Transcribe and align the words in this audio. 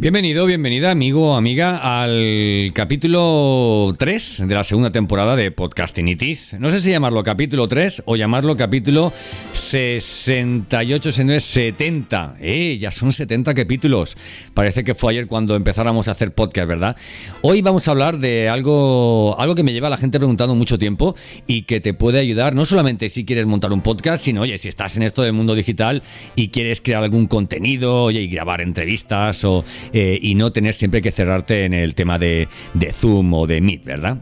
Bienvenido, 0.00 0.46
bienvenida, 0.46 0.92
amigo, 0.92 1.34
amiga, 1.34 1.80
al 1.98 2.70
capítulo 2.72 3.96
3 3.98 4.44
de 4.46 4.54
la 4.54 4.62
segunda 4.62 4.92
temporada 4.92 5.34
de 5.34 5.50
Podcastinitis. 5.50 6.54
No 6.60 6.70
sé 6.70 6.78
si 6.78 6.92
llamarlo 6.92 7.24
capítulo 7.24 7.66
3 7.66 8.04
o 8.06 8.14
llamarlo 8.14 8.56
capítulo 8.56 9.12
68, 9.52 11.10
70. 11.40 12.36
Eh, 12.38 12.78
ya 12.78 12.92
son 12.92 13.12
70 13.12 13.54
capítulos. 13.54 14.16
Parece 14.54 14.84
que 14.84 14.94
fue 14.94 15.14
ayer 15.14 15.26
cuando 15.26 15.56
empezáramos 15.56 16.06
a 16.06 16.12
hacer 16.12 16.32
podcast, 16.32 16.68
¿verdad? 16.68 16.96
Hoy 17.42 17.60
vamos 17.62 17.88
a 17.88 17.90
hablar 17.90 18.18
de 18.18 18.48
algo, 18.48 19.34
algo 19.40 19.56
que 19.56 19.64
me 19.64 19.72
lleva 19.72 19.88
a 19.88 19.90
la 19.90 19.96
gente 19.96 20.20
preguntando 20.20 20.54
mucho 20.54 20.78
tiempo 20.78 21.16
y 21.48 21.62
que 21.62 21.80
te 21.80 21.92
puede 21.92 22.20
ayudar, 22.20 22.54
no 22.54 22.66
solamente 22.66 23.10
si 23.10 23.24
quieres 23.24 23.46
montar 23.46 23.72
un 23.72 23.80
podcast, 23.80 24.22
sino, 24.22 24.42
oye, 24.42 24.58
si 24.58 24.68
estás 24.68 24.96
en 24.96 25.02
esto 25.02 25.22
del 25.22 25.32
mundo 25.32 25.56
digital 25.56 26.04
y 26.36 26.50
quieres 26.50 26.80
crear 26.80 27.02
algún 27.02 27.26
contenido, 27.26 28.04
oye, 28.04 28.20
y 28.20 28.28
grabar 28.28 28.60
entrevistas 28.60 29.44
o 29.44 29.64
eh, 29.92 30.18
y 30.20 30.34
no 30.34 30.52
tener 30.52 30.74
siempre 30.74 31.02
que 31.02 31.10
cerrarte 31.10 31.64
en 31.64 31.74
el 31.74 31.94
tema 31.94 32.18
de, 32.18 32.48
de 32.74 32.92
Zoom 32.92 33.32
o 33.34 33.46
de 33.46 33.60
Meet, 33.60 33.84
¿verdad? 33.84 34.18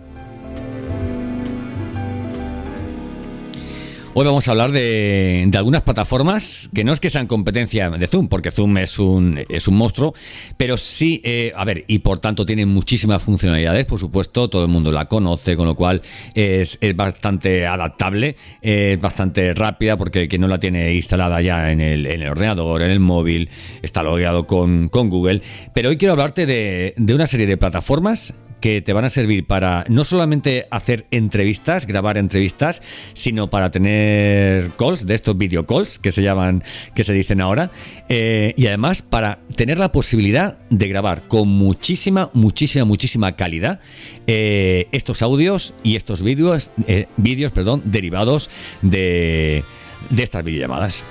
Hoy 4.18 4.24
vamos 4.24 4.48
a 4.48 4.52
hablar 4.52 4.72
de, 4.72 5.46
algunas 5.58 5.82
plataformas 5.82 6.70
que 6.72 6.84
no 6.84 6.94
es 6.94 7.00
que 7.00 7.10
sean 7.10 7.26
competencia 7.26 7.90
de 7.90 8.06
Zoom, 8.06 8.28
porque 8.28 8.50
Zoom 8.50 8.78
es 8.78 8.98
un, 8.98 9.44
es 9.50 9.68
un 9.68 9.74
monstruo, 9.74 10.14
pero 10.56 10.78
sí, 10.78 11.20
eh, 11.22 11.52
a 11.54 11.66
ver, 11.66 11.84
y 11.86 11.98
por 11.98 12.18
tanto 12.18 12.46
tiene 12.46 12.64
muchísimas 12.64 13.22
funcionalidades, 13.22 13.84
por 13.84 14.00
supuesto, 14.00 14.48
todo 14.48 14.62
el 14.62 14.70
mundo 14.70 14.90
la 14.90 15.04
conoce, 15.04 15.54
con 15.54 15.66
lo 15.66 15.74
cual 15.74 16.00
es, 16.32 16.78
bastante 16.94 17.66
adaptable, 17.66 18.36
es 18.62 18.98
bastante 18.98 19.52
rápida, 19.52 19.98
porque 19.98 20.28
quien 20.28 20.40
no 20.40 20.48
la 20.48 20.58
tiene 20.58 20.94
instalada 20.94 21.42
ya 21.42 21.70
en 21.70 21.82
el, 21.82 22.06
en 22.06 22.22
el 22.22 22.30
ordenador, 22.30 22.80
en 22.80 22.92
el 22.92 23.00
móvil, 23.00 23.50
está 23.82 24.02
logueado 24.02 24.46
con, 24.46 24.88
con 24.88 25.10
Google. 25.10 25.42
Pero 25.74 25.90
hoy 25.90 25.98
quiero 25.98 26.12
hablarte 26.12 26.46
de, 26.46 26.94
de 26.96 27.14
una 27.14 27.26
serie 27.26 27.46
de 27.46 27.58
plataformas 27.58 28.32
que 28.66 28.82
te 28.82 28.92
van 28.92 29.04
a 29.04 29.10
servir 29.10 29.46
para 29.46 29.84
no 29.88 30.02
solamente 30.02 30.66
hacer 30.72 31.06
entrevistas, 31.12 31.86
grabar 31.86 32.18
entrevistas, 32.18 32.82
sino 33.12 33.48
para 33.48 33.70
tener 33.70 34.72
calls, 34.72 35.06
de 35.06 35.14
estos 35.14 35.38
video 35.38 35.64
calls 35.66 36.00
que 36.00 36.10
se 36.10 36.20
llaman, 36.20 36.64
que 36.92 37.04
se 37.04 37.12
dicen 37.12 37.40
ahora, 37.40 37.70
eh, 38.08 38.54
y 38.56 38.66
además 38.66 39.02
para 39.02 39.38
tener 39.54 39.78
la 39.78 39.92
posibilidad 39.92 40.58
de 40.68 40.88
grabar 40.88 41.28
con 41.28 41.46
muchísima, 41.46 42.28
muchísima, 42.32 42.84
muchísima 42.84 43.36
calidad 43.36 43.78
eh, 44.26 44.88
estos 44.90 45.22
audios 45.22 45.72
y 45.84 45.94
estos 45.94 46.22
vídeos, 46.22 46.72
eh, 46.88 47.06
vídeos, 47.18 47.52
perdón, 47.52 47.82
derivados 47.84 48.50
de, 48.82 49.62
de 50.10 50.22
estas 50.24 50.42
videollamadas 50.42 51.04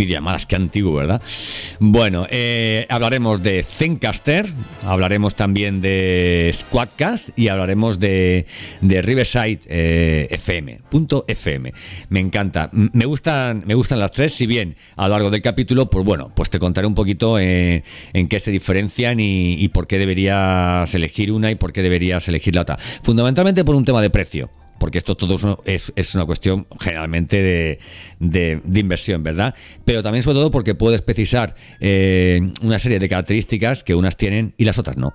videollamadas, 0.00 0.46
qué 0.46 0.56
antiguo, 0.56 0.94
¿verdad? 0.94 1.20
Bueno, 1.78 2.26
eh, 2.30 2.86
hablaremos 2.88 3.42
de 3.42 3.62
Zencaster, 3.62 4.46
hablaremos 4.82 5.34
también 5.34 5.82
de 5.82 6.50
Squadcast 6.54 7.38
y 7.38 7.48
hablaremos 7.48 8.00
de, 8.00 8.46
de 8.80 9.02
Riverside 9.02 9.60
eh, 9.66 10.26
FM, 10.30 10.80
punto 10.90 11.26
FM. 11.28 11.72
Me 12.08 12.20
encanta, 12.20 12.70
me 12.72 13.04
gustan, 13.04 13.62
me 13.66 13.74
gustan 13.74 13.98
las 13.98 14.10
tres, 14.12 14.32
si 14.32 14.46
bien 14.46 14.74
a 14.96 15.02
lo 15.04 15.10
largo 15.10 15.30
del 15.30 15.42
capítulo, 15.42 15.90
pues 15.90 16.04
bueno, 16.04 16.32
pues 16.34 16.48
te 16.48 16.58
contaré 16.58 16.86
un 16.86 16.94
poquito 16.94 17.38
eh, 17.38 17.84
en 18.14 18.28
qué 18.28 18.40
se 18.40 18.50
diferencian 18.50 19.18
y 19.20 19.68
por 19.68 19.86
qué 19.86 19.98
deberías 19.98 20.94
elegir 20.94 21.30
una 21.30 21.50
y 21.50 21.56
por 21.56 21.72
qué 21.72 21.82
deberías 21.82 22.26
elegir 22.28 22.54
la 22.54 22.62
otra. 22.62 22.78
Fundamentalmente 22.78 23.64
por 23.64 23.74
un 23.74 23.84
tema 23.84 24.00
de 24.00 24.08
precio 24.08 24.50
porque 24.80 24.98
esto 24.98 25.14
todo 25.14 25.60
es, 25.66 25.92
es 25.94 26.14
una 26.14 26.24
cuestión 26.24 26.66
generalmente 26.80 27.78
de, 28.18 28.60
inversión, 28.74 29.22
¿verdad? 29.22 29.54
Pero 29.84 30.02
también 30.02 30.22
sobre 30.22 30.38
todo 30.38 30.50
porque 30.50 30.74
puedes 30.74 31.02
precisar 31.02 31.54
eh, 31.80 32.40
una 32.62 32.78
serie 32.78 32.98
de 32.98 33.08
características 33.08 33.84
que 33.84 33.94
unas 33.94 34.16
tienen 34.16 34.54
y 34.56 34.64
las 34.64 34.78
otras 34.78 34.96
no. 34.96 35.14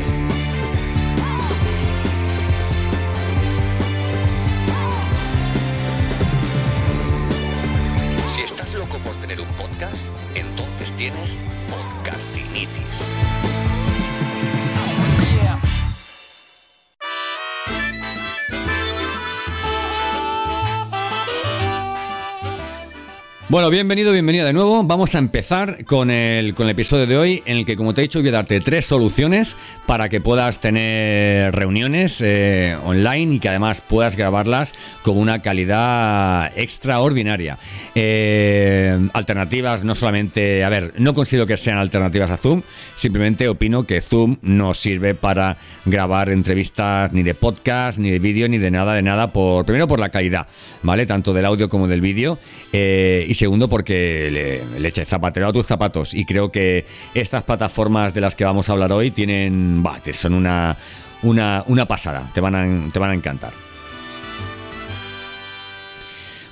Bueno, 23.51 23.69
bienvenido, 23.69 24.13
bienvenida 24.13 24.45
de 24.45 24.53
nuevo. 24.53 24.81
Vamos 24.85 25.13
a 25.13 25.17
empezar 25.17 25.83
con 25.83 26.09
el, 26.09 26.55
con 26.55 26.67
el 26.67 26.71
episodio 26.71 27.05
de 27.05 27.17
hoy 27.17 27.43
en 27.45 27.57
el 27.57 27.65
que, 27.65 27.75
como 27.75 27.93
te 27.93 27.99
he 27.99 28.03
dicho, 28.03 28.19
voy 28.19 28.29
a 28.29 28.31
darte 28.31 28.61
tres 28.61 28.85
soluciones 28.85 29.57
para 29.85 30.07
que 30.07 30.21
puedas 30.21 30.61
tener 30.61 31.53
reuniones 31.53 32.21
eh, 32.21 32.77
online 32.85 33.33
y 33.35 33.39
que 33.39 33.49
además 33.49 33.81
puedas 33.81 34.15
grabarlas 34.15 34.71
con 35.01 35.17
una 35.17 35.41
calidad 35.41 36.49
extraordinaria. 36.55 37.57
Eh, 37.93 38.97
alternativas, 39.11 39.83
no 39.83 39.95
solamente, 39.95 40.63
a 40.63 40.69
ver, 40.69 40.93
no 40.97 41.13
considero 41.13 41.45
que 41.45 41.57
sean 41.57 41.77
alternativas 41.77 42.31
a 42.31 42.37
Zoom, 42.37 42.61
simplemente 42.95 43.49
opino 43.49 43.85
que 43.85 43.99
Zoom 43.99 44.37
no 44.43 44.73
sirve 44.73 45.13
para 45.13 45.57
grabar 45.83 46.29
entrevistas 46.29 47.11
ni 47.11 47.21
de 47.21 47.35
podcast, 47.35 47.99
ni 47.99 48.11
de 48.11 48.19
vídeo, 48.19 48.47
ni 48.47 48.59
de 48.59 48.71
nada, 48.71 48.93
de 48.93 49.01
nada, 49.01 49.33
por 49.33 49.65
primero 49.65 49.89
por 49.89 49.99
la 49.99 50.07
calidad, 50.07 50.47
¿vale? 50.83 51.05
Tanto 51.05 51.33
del 51.33 51.43
audio 51.43 51.67
como 51.67 51.89
del 51.89 51.99
vídeo. 51.99 52.39
Eh, 52.71 53.25
y 53.27 53.40
segundo 53.41 53.67
porque 53.67 54.29
le, 54.31 54.79
le 54.79 54.91
zapatero 54.91 55.47
a 55.47 55.51
tus 55.51 55.65
zapatos. 55.65 56.13
Y 56.13 56.25
creo 56.25 56.51
que 56.51 56.85
estas 57.15 57.41
plataformas 57.41 58.13
de 58.13 58.21
las 58.21 58.35
que 58.35 58.45
vamos 58.45 58.69
a 58.69 58.73
hablar 58.73 58.91
hoy 58.93 59.09
tienen, 59.09 59.81
bah, 59.81 59.99
son 60.13 60.35
una, 60.35 60.77
una, 61.23 61.63
una 61.65 61.87
pasada, 61.87 62.29
te 62.35 62.39
van, 62.39 62.53
a, 62.53 62.91
te 62.91 62.99
van 62.99 63.09
a 63.09 63.13
encantar. 63.15 63.51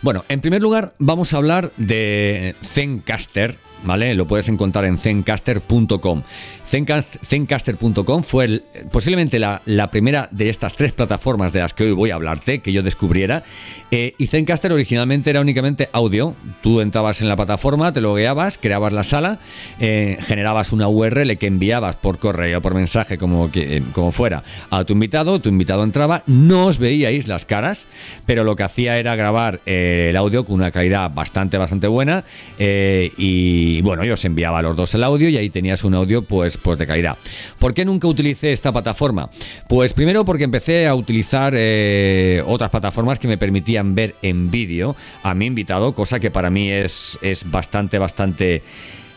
Bueno, 0.01 0.25
en 0.29 0.41
primer 0.41 0.63
lugar 0.63 0.93
vamos 0.97 1.35
a 1.35 1.37
hablar 1.37 1.71
de 1.77 2.55
Zencaster, 2.63 3.59
¿vale? 3.83 4.13
Lo 4.15 4.27
puedes 4.27 4.49
encontrar 4.49 4.85
en 4.85 4.97
zencaster.com. 4.97 6.23
Zencaster.com 6.69 8.23
fue 8.23 8.63
posiblemente 8.91 9.39
la, 9.39 9.89
primera 9.91 10.29
de 10.31 10.49
estas 10.49 10.75
tres 10.75 10.93
plataformas 10.93 11.51
de 11.51 11.61
las 11.61 11.73
que 11.73 11.85
hoy 11.85 11.91
voy 11.91 12.11
a 12.11 12.15
hablarte, 12.15 12.59
que 12.59 12.71
yo 12.71 12.83
descubriera. 12.83 13.43
Eh, 13.91 14.13
y 14.17 14.27
Zencaster 14.27 14.71
originalmente 14.71 15.31
era 15.31 15.41
únicamente 15.41 15.89
audio. 15.93 16.35
Tú 16.61 16.81
entrabas 16.81 17.21
en 17.21 17.27
la 17.27 17.35
plataforma, 17.35 17.91
te 17.91 18.01
logueabas, 18.01 18.57
creabas 18.57 18.93
la 18.93 19.03
sala, 19.03 19.39
eh, 19.79 20.17
generabas 20.21 20.71
una 20.71 20.87
URL 20.87 21.37
que 21.37 21.47
enviabas 21.47 21.95
por 21.95 22.19
correo, 22.19 22.61
por 22.61 22.75
mensaje, 22.75 23.17
como, 23.17 23.51
que, 23.51 23.77
eh, 23.77 23.83
como 23.93 24.11
fuera, 24.11 24.43
a 24.69 24.83
tu 24.83 24.93
invitado. 24.93 25.39
Tu 25.39 25.49
invitado 25.49 25.83
entraba, 25.83 26.23
no 26.27 26.67
os 26.67 26.77
veíais 26.77 27.27
las 27.27 27.45
caras, 27.45 27.87
pero 28.25 28.43
lo 28.43 28.55
que 28.55 28.63
hacía 28.63 28.97
era 28.97 29.15
grabar 29.15 29.61
el 29.65 30.15
audio 30.15 30.45
con 30.45 30.55
una 30.55 30.71
calidad 30.71 31.11
bastante, 31.11 31.57
bastante 31.57 31.87
buena. 31.87 32.23
y 32.59 33.68
bueno, 33.81 34.03
yo 34.03 34.13
os 34.13 34.25
enviaba 34.25 34.59
a 34.59 34.61
los 34.61 34.75
dos 34.75 34.93
el 34.95 35.03
audio 35.03 35.29
y 35.29 35.37
ahí 35.37 35.49
tenías 35.49 35.83
un 35.83 35.95
audio, 35.95 36.21
pues 36.21 36.57
pues 36.57 36.77
de 36.77 36.87
calidad. 36.87 37.17
¿Por 37.59 37.73
qué 37.73 37.85
nunca 37.85 38.07
utilicé 38.07 38.51
esta 38.51 38.71
plataforma? 38.71 39.29
Pues 39.67 39.93
primero 39.93 40.25
porque 40.25 40.43
empecé 40.43 40.87
a 40.87 40.95
utilizar 40.95 41.53
eh, 41.55 42.43
otras 42.45 42.69
plataformas 42.69 43.19
que 43.19 43.27
me 43.27 43.37
permitían 43.37 43.95
ver 43.95 44.15
en 44.21 44.51
vídeo 44.51 44.95
a 45.23 45.33
mi 45.35 45.45
invitado, 45.45 45.93
cosa 45.93 46.19
que 46.19 46.31
para 46.31 46.49
mí 46.49 46.69
es, 46.69 47.19
es 47.21 47.49
bastante, 47.49 47.99
bastante, 47.99 48.63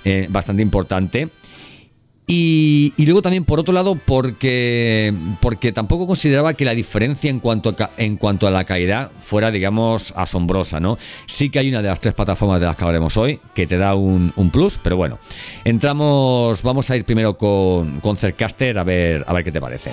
eh, 0.05 0.27
bastante 0.31 0.63
importante. 0.63 1.29
Y, 2.27 2.95
luego 2.99 3.21
también, 3.21 3.45
por 3.45 3.59
otro 3.59 3.75
lado, 3.75 3.97
porque, 3.97 5.13
porque 5.41 5.73
tampoco 5.73 6.07
consideraba 6.07 6.55
que 6.55 6.65
la 6.65 6.75
diferencia 6.75 7.31
en 7.31 7.41
cuanto, 7.41 7.75
a, 7.79 7.91
en 7.97 8.17
cuanto 8.17 8.47
a 8.47 8.51
la 8.51 8.65
calidad 8.65 9.11
fuera, 9.21 9.51
digamos, 9.51 10.13
asombrosa, 10.17 10.81
¿no? 10.81 10.99
Sí 11.27 11.51
que 11.51 11.59
hay 11.59 11.69
una 11.69 11.83
de 11.83 11.89
las 11.89 12.01
tres 12.01 12.15
plataformas 12.15 12.61
de 12.61 12.67
las 12.67 12.77
que 12.77 12.85
hablaremos 12.85 13.17
hoy 13.17 13.41
que 13.55 13.67
te 13.67 13.77
da 13.77 13.95
un, 13.95 14.33
plus, 14.53 14.79
pero 14.83 14.97
bueno, 14.97 15.19
entramos, 15.65 16.63
vamos 16.63 16.91
a 16.91 16.97
ir 16.97 17.05
primero 17.05 17.37
con, 17.37 18.01
con 18.01 18.17
Cercaster 18.17 18.79
a 18.79 18.85
ver, 18.85 19.25
a 19.27 19.33
ver 19.33 19.45
qué 19.45 19.53
te 19.53 19.61
parece. 19.61 19.93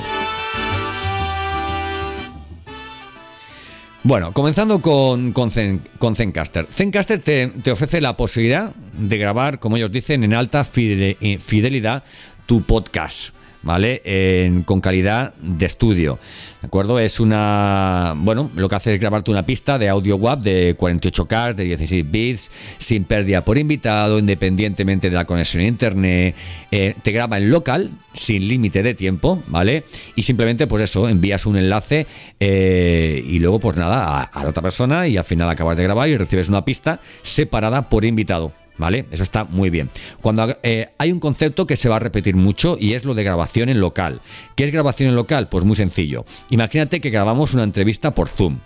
Bueno, 4.03 4.31
comenzando 4.31 4.81
con, 4.81 5.33
con, 5.33 5.51
Zen- 5.51 5.81
con 5.97 6.15
Zencaster. 6.15 6.65
Zencaster 6.71 7.19
te, 7.19 7.47
te 7.47 7.71
ofrece 7.71 7.99
la 7.99 8.15
posibilidad 8.15 8.71
de 8.97 9.17
grabar, 9.17 9.59
como 9.59 9.75
ellos 9.77 9.91
dicen, 9.91 10.23
en 10.23 10.33
alta 10.33 10.63
fide- 10.63 11.17
fidelidad 11.39 12.03
tu 12.45 12.61
podcast. 12.63 13.33
¿Vale? 13.61 14.63
Con 14.65 14.79
calidad 14.79 15.33
de 15.35 15.65
estudio. 15.65 16.17
¿De 16.61 16.67
acuerdo? 16.67 16.99
Es 16.99 17.19
una. 17.19 18.13
Bueno, 18.17 18.49
lo 18.55 18.67
que 18.67 18.75
hace 18.75 18.93
es 18.93 18.99
grabarte 18.99 19.31
una 19.31 19.45
pista 19.45 19.77
de 19.79 19.87
audio 19.87 20.17
WAV 20.17 20.41
de 20.41 20.77
48K, 20.77 21.55
de 21.55 21.63
16 21.63 22.11
bits, 22.11 22.51
sin 22.77 23.05
pérdida 23.05 23.45
por 23.45 23.57
invitado, 23.57 24.19
independientemente 24.19 25.09
de 25.09 25.15
la 25.15 25.25
conexión 25.25 25.63
a 25.63 25.67
internet. 25.67 26.35
Eh, 26.71 26.95
te 27.01 27.11
graba 27.11 27.37
en 27.37 27.49
local, 27.49 27.91
sin 28.13 28.47
límite 28.47 28.83
de 28.83 28.93
tiempo, 28.93 29.41
¿vale? 29.47 29.85
Y 30.15 30.23
simplemente, 30.23 30.67
pues 30.67 30.83
eso, 30.83 31.07
envías 31.07 31.45
un 31.45 31.57
enlace 31.57 32.07
eh, 32.41 33.23
y 33.25 33.39
luego, 33.39 33.59
pues 33.59 33.77
nada, 33.77 34.03
a, 34.03 34.23
a 34.23 34.43
la 34.43 34.49
otra 34.49 34.61
persona 34.61 35.07
y 35.07 35.15
al 35.15 35.23
final 35.23 35.49
acabas 35.49 35.77
de 35.77 35.83
grabar 35.83 36.09
y 36.09 36.17
recibes 36.17 36.49
una 36.49 36.65
pista 36.65 36.99
separada 37.21 37.87
por 37.87 38.03
invitado. 38.03 38.51
¿Vale? 38.79 39.05
Eso 39.11 39.23
está 39.23 39.43
muy 39.43 39.69
bien. 39.69 39.91
Cuando 40.21 40.57
eh, 40.63 40.87
hay 40.97 41.11
un 41.11 41.19
concepto 41.19 41.67
que 41.67 41.75
se 41.75 41.89
va 41.89 41.97
a 41.97 41.99
repetir 41.99 42.35
mucho 42.35 42.77
y 42.79 42.93
es 42.93 43.03
lo 43.03 43.13
de 43.13 43.25
grabación 43.25 43.67
en 43.67 43.81
local. 43.81 44.21
¿Qué 44.55 44.63
es 44.63 44.71
grabación 44.71 45.09
en 45.09 45.15
local? 45.15 45.49
Pues 45.49 45.65
muy 45.65 45.75
sencillo. 45.75 46.25
Imagínate 46.49 47.01
que 47.01 47.09
grabamos 47.09 47.53
una 47.53 47.63
entrevista 47.63 48.15
por 48.15 48.29
Zoom. 48.29 48.59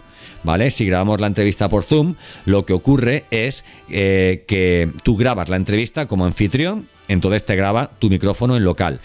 ¿Vale? 0.44 0.72
Si 0.72 0.86
grabamos 0.86 1.20
la 1.20 1.28
entrevista 1.28 1.68
por 1.68 1.84
Zoom, 1.84 2.16
lo 2.46 2.66
que 2.66 2.74
ocurre 2.74 3.26
es 3.32 3.66
eh, 3.90 4.44
que 4.46 4.92
tú 5.04 5.16
grabas 5.16 5.50
la 5.50 5.56
entrevista 5.56 6.06
como 6.06 6.26
anfitrión, 6.26 6.90
entonces 7.08 7.46
te 7.46 7.56
graba 7.56 7.92
tu 7.98 8.10
micrófono 8.10 8.58
en 8.58 8.66
local. 8.66 9.00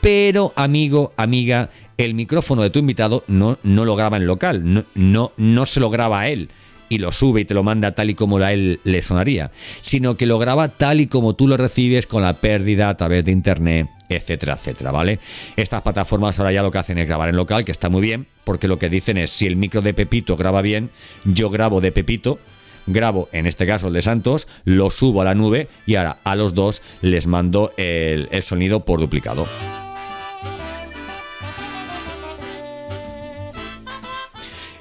Pero, 0.00 0.52
amigo, 0.54 1.12
amiga, 1.16 1.70
el 1.98 2.14
micrófono 2.14 2.62
de 2.62 2.70
tu 2.70 2.78
invitado 2.78 3.24
no, 3.26 3.58
no 3.64 3.84
lo 3.84 3.96
graba 3.96 4.16
en 4.16 4.26
local, 4.26 4.62
no, 4.62 4.84
no, 4.94 5.32
no 5.36 5.66
se 5.66 5.80
lo 5.80 5.90
graba 5.90 6.20
a 6.20 6.28
él 6.28 6.50
y 6.88 6.98
lo 6.98 7.12
sube 7.12 7.42
y 7.42 7.44
te 7.44 7.54
lo 7.54 7.62
manda 7.62 7.94
tal 7.94 8.10
y 8.10 8.14
como 8.14 8.38
a 8.38 8.52
él 8.52 8.80
le 8.84 9.02
sonaría, 9.02 9.50
sino 9.80 10.16
que 10.16 10.26
lo 10.26 10.38
graba 10.38 10.68
tal 10.68 11.00
y 11.00 11.06
como 11.06 11.34
tú 11.34 11.48
lo 11.48 11.56
recibes 11.56 12.06
con 12.06 12.22
la 12.22 12.34
pérdida 12.34 12.88
a 12.88 12.96
través 12.96 13.24
de 13.24 13.32
internet, 13.32 13.88
etcétera, 14.08 14.54
etcétera, 14.54 14.92
¿vale? 14.92 15.18
Estas 15.56 15.82
plataformas 15.82 16.38
ahora 16.38 16.52
ya 16.52 16.62
lo 16.62 16.70
que 16.70 16.78
hacen 16.78 16.98
es 16.98 17.08
grabar 17.08 17.28
en 17.28 17.36
local, 17.36 17.64
que 17.64 17.72
está 17.72 17.88
muy 17.88 18.02
bien, 18.02 18.26
porque 18.44 18.68
lo 18.68 18.78
que 18.78 18.88
dicen 18.88 19.16
es 19.16 19.30
si 19.30 19.46
el 19.46 19.56
micro 19.56 19.82
de 19.82 19.94
Pepito 19.94 20.36
graba 20.36 20.62
bien, 20.62 20.90
yo 21.24 21.50
grabo 21.50 21.80
de 21.80 21.92
Pepito, 21.92 22.38
grabo, 22.86 23.28
en 23.32 23.46
este 23.46 23.66
caso 23.66 23.88
el 23.88 23.94
de 23.94 24.02
Santos, 24.02 24.48
lo 24.64 24.90
subo 24.90 25.22
a 25.22 25.24
la 25.24 25.34
nube 25.34 25.68
y 25.86 25.96
ahora 25.96 26.18
a 26.24 26.36
los 26.36 26.54
dos 26.54 26.82
les 27.00 27.26
mando 27.26 27.72
el, 27.76 28.28
el 28.30 28.42
sonido 28.42 28.84
por 28.84 29.00
duplicado. 29.00 29.46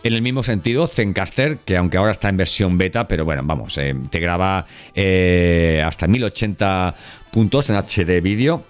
En 0.05 0.13
el 0.13 0.21
mismo 0.21 0.43
sentido, 0.43 0.85
Zencaster, 0.85 1.57
que 1.57 1.77
aunque 1.77 1.97
ahora 1.97 2.11
está 2.11 2.29
en 2.29 2.37
versión 2.37 2.77
beta, 2.77 3.07
pero 3.07 3.25
bueno, 3.25 3.41
vamos, 3.43 3.75
eh, 3.79 3.95
te 4.11 4.19
graba 4.19 4.67
eh, 4.93 5.81
hasta 5.83 6.05
1080 6.05 6.93
puntos 7.31 7.71
en 7.71 7.75
HD 7.77 8.21
vídeo. 8.21 8.63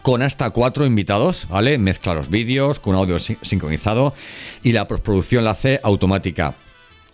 Con 0.00 0.22
hasta 0.22 0.48
cuatro 0.48 0.86
invitados, 0.86 1.46
¿vale? 1.50 1.76
Mezcla 1.76 2.14
los 2.14 2.30
vídeos 2.30 2.80
con 2.80 2.94
audio 2.94 3.18
sin- 3.18 3.36
sincronizado 3.42 4.14
y 4.62 4.72
la 4.72 4.88
postproducción 4.88 5.44
la 5.44 5.50
hace 5.50 5.78
automática. 5.82 6.54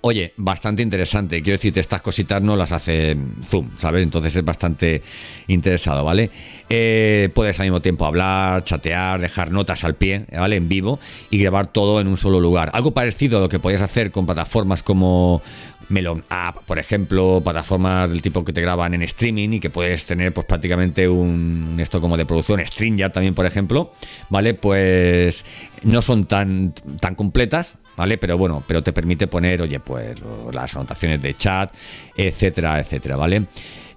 Oye, 0.07 0.35
bastante 0.37 0.83
interesante. 0.83 1.41
Quiero 1.41 1.57
decirte, 1.57 1.81
estas 1.81 2.03
cositas 2.03 2.43
no 2.43 2.57
las 2.57 2.73
hace 2.73 3.17
Zoom, 3.43 3.71
¿sabes? 3.77 4.03
Entonces 4.03 4.37
es 4.37 4.45
bastante 4.45 5.01
interesado, 5.47 6.05
¿vale? 6.05 6.31
Eh, 6.69 7.31
puedes 7.35 7.59
al 7.59 7.65
mismo 7.65 7.81
tiempo 7.81 8.05
hablar, 8.05 8.63
chatear, 8.65 9.19
dejar 9.19 9.51
notas 9.51 9.83
al 9.83 9.95
pie, 9.95 10.27
¿vale? 10.31 10.57
En 10.57 10.69
vivo 10.69 11.01
y 11.31 11.39
grabar 11.39 11.69
todo 11.69 12.03
en 12.03 12.09
un 12.09 12.19
solo 12.19 12.39
lugar. 12.39 12.71
Algo 12.75 12.91
parecido 12.91 13.39
a 13.39 13.41
lo 13.41 13.49
que 13.49 13.59
podías 13.59 13.81
hacer 13.81 14.11
con 14.11 14.27
plataformas 14.27 14.83
como 14.83 15.41
Melon 15.89 16.25
App, 16.29 16.59
por 16.65 16.79
ejemplo, 16.79 17.41
plataformas 17.43 18.11
del 18.11 18.23
tipo 18.23 18.45
que 18.45 18.53
te 18.53 18.61
graban 18.61 18.95
en 18.95 19.03
streaming 19.03 19.51
y 19.51 19.61
que 19.61 19.71
puedes 19.71 20.07
tener 20.07 20.33
pues 20.33 20.47
prácticamente 20.47 21.09
un 21.09 21.77
esto 21.79 22.01
como 22.01 22.17
de 22.17 22.27
producción, 22.27 22.65
StreamYard 22.65 23.13
también, 23.13 23.35
por 23.35 23.47
ejemplo, 23.47 23.93
¿vale? 24.31 24.55
Pues 24.55 25.45
no 25.83 26.03
son 26.03 26.25
tan, 26.25 26.73
tan 27.01 27.15
completas, 27.15 27.77
¿vale? 27.97 28.19
Pero 28.19 28.39
bueno, 28.39 28.63
pero 28.67 28.83
te 28.83 28.93
permite 28.93 29.27
poner, 29.27 29.63
oye, 29.63 29.81
pues 29.81 30.17
las 30.53 30.75
anotaciones 30.75 31.21
de 31.23 31.37
chat, 31.37 31.75
etcétera, 32.17 32.81
etcétera, 32.81 33.17
¿vale? 33.17 33.47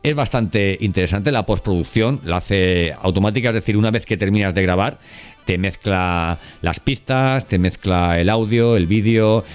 Es 0.03 0.15
bastante 0.15 0.77
interesante 0.79 1.31
la 1.31 1.45
postproducción, 1.45 2.21
la 2.23 2.37
hace 2.37 2.93
automática, 3.01 3.49
es 3.49 3.55
decir, 3.55 3.75
una 3.75 3.91
vez 3.91 4.05
que 4.05 4.15
terminas 4.15 4.53
de 4.53 4.61
grabar, 4.61 4.99
te 5.47 5.57
mezcla 5.57 6.37
las 6.61 6.81
pistas, 6.81 7.47
te 7.47 7.57
mezcla 7.57 8.19
el 8.19 8.29
audio, 8.29 8.75
el 8.75 8.85
vídeo, 8.85 9.45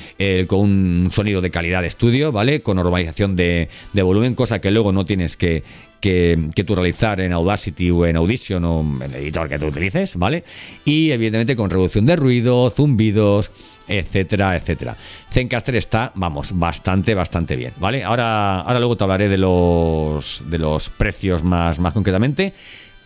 con 0.46 0.60
un 0.60 1.08
sonido 1.12 1.42
de 1.42 1.50
calidad 1.50 1.82
de 1.82 1.88
estudio, 1.88 2.32
¿vale? 2.32 2.62
Con 2.62 2.78
normalización 2.78 3.36
de, 3.36 3.68
de 3.92 4.02
volumen, 4.02 4.34
cosa 4.34 4.58
que 4.58 4.70
luego 4.70 4.90
no 4.90 5.04
tienes 5.04 5.36
que, 5.36 5.62
que, 6.00 6.48
que 6.54 6.64
tú 6.64 6.74
realizar 6.74 7.20
en 7.20 7.34
Audacity 7.34 7.90
o 7.90 8.06
en 8.06 8.16
Audition 8.16 8.64
o 8.64 8.80
en 8.80 9.02
el 9.02 9.14
editor 9.16 9.50
que 9.50 9.58
tú 9.58 9.66
utilices, 9.66 10.16
¿vale? 10.16 10.44
Y 10.86 11.10
evidentemente 11.10 11.56
con 11.56 11.68
reducción 11.68 12.06
de 12.06 12.16
ruido, 12.16 12.70
zumbidos, 12.70 13.50
etcétera, 13.86 14.56
etcétera. 14.56 14.96
Zencaster 15.30 15.76
está, 15.76 16.10
vamos, 16.14 16.58
bastante, 16.58 17.14
bastante 17.14 17.54
bien, 17.54 17.74
¿vale? 17.78 18.02
Ahora, 18.02 18.60
ahora 18.60 18.78
luego 18.78 18.96
te 18.96 19.04
hablaré 19.04 19.28
de 19.28 19.36
los, 19.36 20.44
de 20.46 20.58
los 20.58 20.88
precios 20.88 21.44
más, 21.44 21.78
más 21.80 21.92
concretamente. 21.92 22.54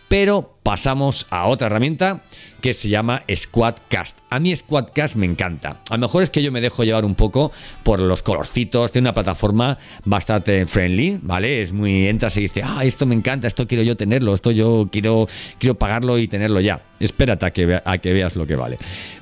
Pero 0.07 0.57
pasamos 0.63 1.27
a 1.29 1.47
otra 1.47 1.67
herramienta 1.67 2.23
que 2.61 2.73
se 2.73 2.89
llama 2.89 3.23
Squadcast. 3.33 4.19
A 4.29 4.39
mí 4.39 4.55
Squadcast 4.55 5.15
me 5.15 5.25
encanta. 5.25 5.81
A 5.89 5.95
lo 5.95 5.99
mejor 5.99 6.23
es 6.23 6.29
que 6.29 6.41
yo 6.41 6.51
me 6.51 6.61
dejo 6.61 6.83
llevar 6.83 7.05
un 7.05 7.15
poco 7.15 7.51
por 7.83 7.99
los 7.99 8.23
colorcitos. 8.23 8.91
Tiene 8.91 9.07
una 9.07 9.13
plataforma 9.13 9.77
bastante 10.05 10.65
friendly, 10.65 11.19
¿vale? 11.21 11.61
Es 11.61 11.73
muy 11.73 12.07
entras 12.07 12.37
y 12.37 12.41
dices, 12.41 12.63
ah, 12.65 12.83
esto 12.83 13.05
me 13.05 13.15
encanta, 13.15 13.47
esto 13.47 13.67
quiero 13.67 13.83
yo 13.83 13.97
tenerlo, 13.97 14.33
esto 14.33 14.51
yo 14.51 14.87
quiero, 14.91 15.27
quiero 15.59 15.75
pagarlo 15.75 16.17
y 16.17 16.27
tenerlo 16.27 16.61
ya. 16.61 16.81
Espérate 16.99 17.45
a 17.45 17.51
que, 17.51 17.81
a 17.83 17.97
que 17.97 18.13
veas 18.13 18.35
lo 18.35 18.47
que 18.47 18.55
vale. 18.55 18.77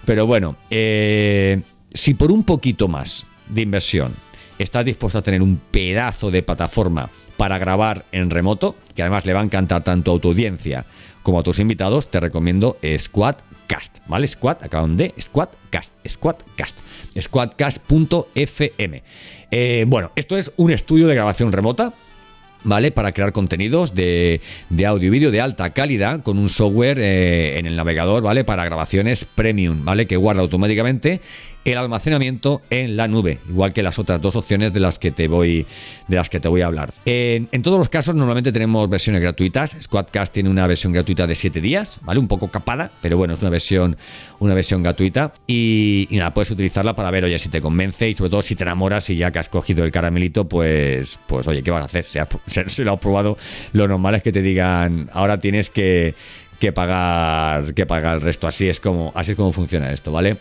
Pero 0.05 0.27
bueno, 0.27 0.55
eh, 0.69 1.61
si 1.93 2.13
por 2.13 2.31
un 2.31 2.43
poquito 2.43 2.87
más 2.87 3.25
de 3.49 3.61
inversión 3.61 4.13
estás 4.59 4.85
dispuesto 4.85 5.19
a 5.19 5.21
tener 5.21 5.41
un 5.41 5.57
pedazo 5.57 6.31
de 6.31 6.43
plataforma 6.43 7.09
para 7.37 7.57
grabar 7.57 8.05
en 8.11 8.29
remoto, 8.29 8.75
que 8.95 9.01
además 9.03 9.25
le 9.25 9.33
va 9.33 9.41
a 9.41 9.43
encantar 9.43 9.83
tanto 9.83 10.15
a 10.15 10.19
tu 10.19 10.29
audiencia 10.29 10.85
como 11.21 11.39
a 11.39 11.43
tus 11.43 11.59
invitados, 11.59 12.09
te 12.09 12.19
recomiendo 12.19 12.77
Squadcast, 12.97 13.97
¿vale? 14.07 14.27
Squad, 14.27 14.63
acaban 14.63 14.95
de 14.95 15.13
Squadcast, 15.19 15.93
Squadcast, 16.07 16.79
squadcast.fm. 17.19 19.03
Eh, 19.51 19.85
bueno, 19.87 20.11
esto 20.15 20.37
es 20.37 20.53
un 20.57 20.71
estudio 20.71 21.07
de 21.07 21.15
grabación 21.15 21.51
remota, 21.51 21.93
¿vale? 22.63 22.91
Para 22.91 23.11
crear 23.11 23.31
contenidos 23.31 23.95
de, 23.95 24.41
audio 24.85 25.07
y 25.07 25.09
vídeo 25.09 25.31
de 25.31 25.41
alta 25.41 25.71
calidad 25.71 26.21
con 26.21 26.37
un 26.37 26.49
software 26.49 26.99
eh, 26.99 27.57
en 27.57 27.65
el 27.65 27.75
navegador, 27.75 28.21
¿vale? 28.23 28.43
Para 28.43 28.65
grabaciones 28.65 29.25
premium, 29.25 29.85
¿vale? 29.85 30.07
Que 30.07 30.17
guarda 30.17 30.41
automáticamente 30.41 31.21
el 31.65 31.77
almacenamiento 31.77 32.61
en 32.69 32.95
la 32.95 33.07
nube, 33.07 33.39
igual 33.49 33.73
que 33.73 33.81
las 33.81 33.97
otras 33.97 34.21
dos 34.21 34.35
opciones 34.35 34.71
de 34.71 34.79
las 34.79 34.99
que 34.99 35.09
te 35.09 35.27
voy, 35.27 35.65
de 36.07 36.15
las 36.15 36.29
que 36.29 36.39
te 36.39 36.47
voy 36.47 36.61
a 36.61 36.67
hablar. 36.67 36.93
En, 37.05 37.47
todos 37.63 37.79
los 37.79 37.89
casos, 37.89 38.13
normalmente 38.13 38.51
tenemos 38.51 38.87
versiones 38.87 39.21
gratuitas. 39.21 39.75
Squadcast 39.81 40.31
tiene 40.31 40.49
una 40.49 40.67
versión 40.67 40.93
gratuita 40.93 41.25
de 41.25 41.33
7 41.33 41.59
días, 41.61 41.99
¿vale? 42.03 42.19
Un 42.19 42.27
poco 42.27 42.49
capada, 42.49 42.91
pero 43.01 43.17
bueno, 43.17 43.33
es 43.33 43.41
una 43.41 43.49
versión, 43.49 43.97
una 44.39 44.53
versión 44.53 44.83
gratuita. 44.83 45.33
Y, 45.47 46.07
y 46.11 46.17
nada, 46.17 46.33
puedes 46.33 46.51
utilizarla 46.51 46.95
para 46.95 47.09
ver, 47.09 47.25
oye, 47.25 47.39
si 47.39 47.49
te 47.49 47.61
convence 47.61 48.07
y 48.07 48.13
sobre 48.13 48.29
todo 48.29 48.43
si 48.43 48.55
te 48.55 48.63
enamoras 48.63 49.09
y 49.09 49.15
ya 49.15 49.31
que 49.31 49.39
has 49.39 49.49
cogido 49.49 49.83
el 49.83 49.91
caramelito, 49.91 50.47
pues, 50.47 51.19
pues 51.25 51.47
oye, 51.47 51.63
¿qué 51.63 51.71
vas 51.71 51.81
a 51.81 51.85
hacer? 51.85 52.05
Si 52.67 52.83
lo 52.83 52.93
has 52.93 52.99
probado, 52.99 53.37
lo 53.73 53.87
normal 53.87 54.13
es 54.13 54.21
que 54.21 54.31
te 54.31 54.43
digan, 54.43 55.09
ahora 55.13 55.39
tienes 55.39 55.71
que, 55.71 56.13
que 56.59 56.71
pagar, 56.71 57.73
que 57.73 57.87
pagar 57.87 58.15
el 58.15 58.21
resto. 58.21 58.47
Así 58.47 58.69
es 58.69 58.79
como, 58.79 59.11
así 59.15 59.31
es 59.31 59.37
como 59.37 59.51
funciona 59.51 59.91
esto, 59.91 60.11
¿vale? 60.11 60.37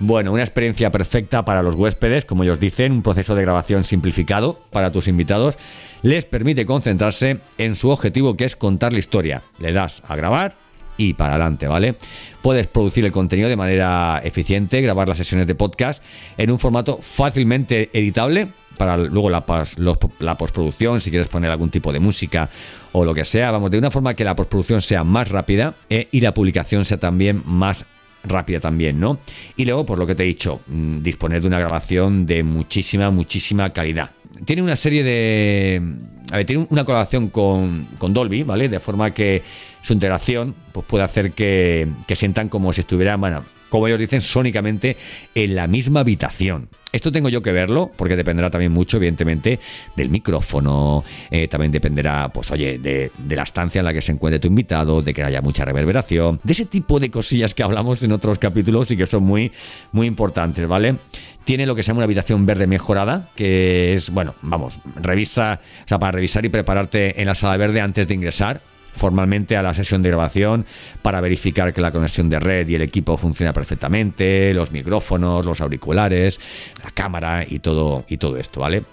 Bueno, 0.00 0.32
una 0.32 0.44
experiencia 0.44 0.92
perfecta 0.92 1.44
para 1.44 1.62
los 1.62 1.74
huéspedes, 1.74 2.24
como 2.24 2.44
ellos 2.44 2.60
dicen, 2.60 2.92
un 2.92 3.02
proceso 3.02 3.34
de 3.34 3.42
grabación 3.42 3.82
simplificado 3.82 4.60
para 4.70 4.92
tus 4.92 5.08
invitados, 5.08 5.58
les 6.02 6.24
permite 6.24 6.66
concentrarse 6.66 7.40
en 7.58 7.74
su 7.74 7.90
objetivo 7.90 8.36
que 8.36 8.44
es 8.44 8.54
contar 8.54 8.92
la 8.92 9.00
historia. 9.00 9.42
Le 9.58 9.72
das 9.72 10.04
a 10.06 10.14
grabar 10.14 10.56
y 10.96 11.14
para 11.14 11.34
adelante, 11.34 11.66
¿vale? 11.66 11.96
Puedes 12.42 12.68
producir 12.68 13.04
el 13.04 13.12
contenido 13.12 13.48
de 13.48 13.56
manera 13.56 14.20
eficiente, 14.22 14.80
grabar 14.82 15.08
las 15.08 15.18
sesiones 15.18 15.48
de 15.48 15.56
podcast 15.56 16.02
en 16.36 16.52
un 16.52 16.60
formato 16.60 16.98
fácilmente 17.02 17.90
editable 17.92 18.48
para 18.76 18.96
luego 18.96 19.28
la, 19.28 19.44
postproducción, 19.44 21.00
si 21.00 21.10
quieres 21.10 21.26
poner 21.26 21.50
algún 21.50 21.70
tipo 21.70 21.92
de 21.92 21.98
música 21.98 22.48
o 22.92 23.04
lo 23.04 23.12
que 23.12 23.24
sea, 23.24 23.50
vamos, 23.50 23.72
de 23.72 23.78
una 23.78 23.90
forma 23.90 24.14
que 24.14 24.22
la 24.22 24.36
postproducción 24.36 24.80
sea 24.80 25.02
más 25.02 25.28
rápida 25.30 25.74
eh, 25.90 26.06
y 26.12 26.20
la 26.20 26.32
publicación 26.32 26.84
sea 26.84 26.98
también 26.98 27.42
más 27.44 27.86
rápida 28.24 28.60
también, 28.60 29.00
¿no? 29.00 29.18
Y 29.56 29.64
luego, 29.64 29.86
por 29.86 29.98
lo 29.98 30.06
que 30.06 30.14
te 30.14 30.22
he 30.22 30.26
dicho, 30.26 30.60
mm, 30.66 31.02
disponer 31.02 31.40
de 31.40 31.46
una 31.46 31.58
grabación 31.58 32.26
de 32.26 32.42
muchísima, 32.42 33.10
muchísima 33.10 33.72
calidad. 33.72 34.10
Tiene 34.44 34.62
una 34.62 34.76
serie 34.76 35.02
de... 35.02 35.82
A 36.30 36.36
ver, 36.36 36.46
tiene 36.46 36.66
una 36.68 36.84
colaboración 36.84 37.28
con, 37.30 37.86
con 37.98 38.12
Dolby, 38.12 38.42
¿vale? 38.42 38.68
De 38.68 38.80
forma 38.80 39.14
que 39.14 39.42
su 39.80 39.94
integración 39.94 40.54
pues, 40.72 40.84
puede 40.86 41.04
hacer 41.04 41.32
que, 41.32 41.88
que 42.06 42.16
sientan 42.16 42.48
como 42.48 42.72
si 42.72 42.80
estuvieran, 42.80 43.20
bueno, 43.20 43.44
como 43.68 43.86
ellos 43.86 43.98
dicen, 43.98 44.20
sónicamente 44.20 44.96
en 45.34 45.54
la 45.54 45.66
misma 45.66 46.00
habitación. 46.00 46.68
Esto 46.90 47.12
tengo 47.12 47.28
yo 47.28 47.42
que 47.42 47.52
verlo, 47.52 47.90
porque 47.96 48.16
dependerá 48.16 48.48
también 48.48 48.72
mucho, 48.72 48.96
evidentemente, 48.96 49.58
del 49.94 50.08
micrófono, 50.08 51.04
eh, 51.30 51.46
también 51.46 51.70
dependerá, 51.70 52.30
pues 52.30 52.50
oye, 52.50 52.78
de, 52.78 53.12
de, 53.18 53.36
la 53.36 53.42
estancia 53.42 53.80
en 53.80 53.84
la 53.84 53.92
que 53.92 54.00
se 54.00 54.12
encuentre 54.12 54.38
tu 54.38 54.48
invitado, 54.48 55.02
de 55.02 55.12
que 55.12 55.22
haya 55.22 55.42
mucha 55.42 55.66
reverberación, 55.66 56.40
de 56.42 56.52
ese 56.52 56.64
tipo 56.64 56.98
de 56.98 57.10
cosillas 57.10 57.54
que 57.54 57.62
hablamos 57.62 58.02
en 58.02 58.12
otros 58.12 58.38
capítulos 58.38 58.90
y 58.90 58.96
que 58.96 59.04
son 59.04 59.22
muy, 59.22 59.52
muy 59.92 60.06
importantes, 60.06 60.66
¿vale? 60.66 60.96
Tiene 61.44 61.66
lo 61.66 61.74
que 61.74 61.82
se 61.82 61.88
llama 61.88 61.98
una 61.98 62.04
habitación 62.04 62.46
verde 62.46 62.66
mejorada, 62.66 63.28
que 63.36 63.92
es, 63.92 64.08
bueno, 64.08 64.34
vamos, 64.40 64.80
revisa, 64.96 65.60
o 65.84 65.88
sea, 65.88 65.98
para 65.98 66.12
revisar 66.12 66.46
y 66.46 66.48
prepararte 66.48 67.20
en 67.20 67.26
la 67.26 67.34
sala 67.34 67.58
verde 67.58 67.82
antes 67.82 68.08
de 68.08 68.14
ingresar 68.14 68.62
formalmente 68.98 69.56
a 69.56 69.62
la 69.62 69.72
sesión 69.72 70.02
de 70.02 70.10
grabación 70.10 70.66
para 71.02 71.20
verificar 71.20 71.72
que 71.72 71.80
la 71.80 71.90
conexión 71.90 72.28
de 72.28 72.40
red 72.40 72.68
y 72.68 72.74
el 72.74 72.82
equipo 72.82 73.16
funciona 73.16 73.52
perfectamente, 73.52 74.52
los 74.52 74.72
micrófonos, 74.72 75.46
los 75.46 75.60
auriculares, 75.60 76.38
la 76.84 76.90
cámara 76.90 77.46
y 77.48 77.60
todo, 77.60 78.04
y 78.08 78.18
todo 78.18 78.36
esto, 78.36 78.60
¿vale? 78.60 78.84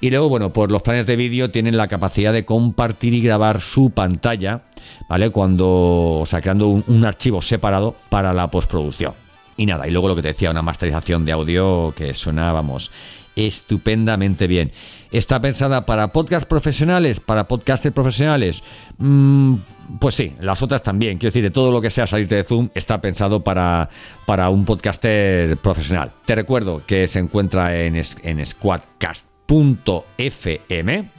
Y 0.00 0.10
luego, 0.10 0.28
bueno, 0.28 0.52
pues 0.52 0.68
los 0.70 0.82
planes 0.82 1.06
de 1.06 1.14
vídeo 1.14 1.52
tienen 1.52 1.76
la 1.76 1.86
capacidad 1.86 2.32
de 2.32 2.44
compartir 2.44 3.14
y 3.14 3.22
grabar 3.22 3.60
su 3.60 3.90
pantalla, 3.90 4.62
¿vale? 5.08 5.30
Cuando, 5.30 6.18
o 6.20 6.26
sea, 6.26 6.40
creando 6.40 6.66
un, 6.66 6.82
un 6.88 7.04
archivo 7.04 7.40
separado 7.40 7.94
para 8.10 8.32
la 8.32 8.50
postproducción. 8.50 9.21
Y 9.56 9.66
nada, 9.66 9.86
y 9.86 9.90
luego 9.90 10.08
lo 10.08 10.16
que 10.16 10.22
te 10.22 10.28
decía, 10.28 10.50
una 10.50 10.62
masterización 10.62 11.24
de 11.24 11.32
audio 11.32 11.92
que 11.96 12.14
suena, 12.14 12.52
vamos, 12.52 12.90
estupendamente 13.36 14.46
bien. 14.46 14.72
¿Está 15.10 15.40
pensada 15.40 15.84
para 15.84 16.12
podcast 16.12 16.48
profesionales? 16.48 17.20
¿Para 17.20 17.46
podcasters 17.48 17.94
profesionales? 17.94 18.62
Mm, 18.98 19.56
pues 20.00 20.14
sí, 20.14 20.34
las 20.40 20.62
otras 20.62 20.82
también. 20.82 21.18
Quiero 21.18 21.30
decir, 21.30 21.42
de 21.42 21.50
todo 21.50 21.70
lo 21.70 21.80
que 21.80 21.90
sea 21.90 22.06
salirte 22.06 22.36
de 22.36 22.44
Zoom 22.44 22.70
está 22.74 23.00
pensado 23.00 23.44
para, 23.44 23.90
para 24.24 24.48
un 24.48 24.64
podcaster 24.64 25.56
profesional. 25.58 26.12
Te 26.24 26.34
recuerdo 26.34 26.82
que 26.86 27.06
se 27.06 27.18
encuentra 27.18 27.84
en, 27.84 27.96
en 27.96 28.40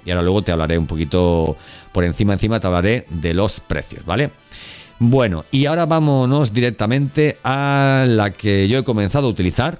y 0.05 0.09
ahora 0.09 0.23
luego 0.23 0.41
te 0.41 0.51
hablaré 0.51 0.77
un 0.77 0.87
poquito 0.87 1.55
por 1.91 2.03
encima, 2.03 2.33
encima 2.33 2.59
te 2.59 2.65
hablaré 2.65 3.05
de 3.09 3.33
los 3.35 3.59
precios, 3.59 4.05
¿vale? 4.05 4.31
Bueno, 5.05 5.43
y 5.51 5.65
ahora 5.65 5.85
vámonos 5.85 6.53
directamente 6.53 7.35
a 7.43 8.05
la 8.07 8.31
que 8.31 8.69
yo 8.69 8.79
he 8.79 8.83
comenzado 8.85 9.27
a 9.27 9.29
utilizar 9.29 9.79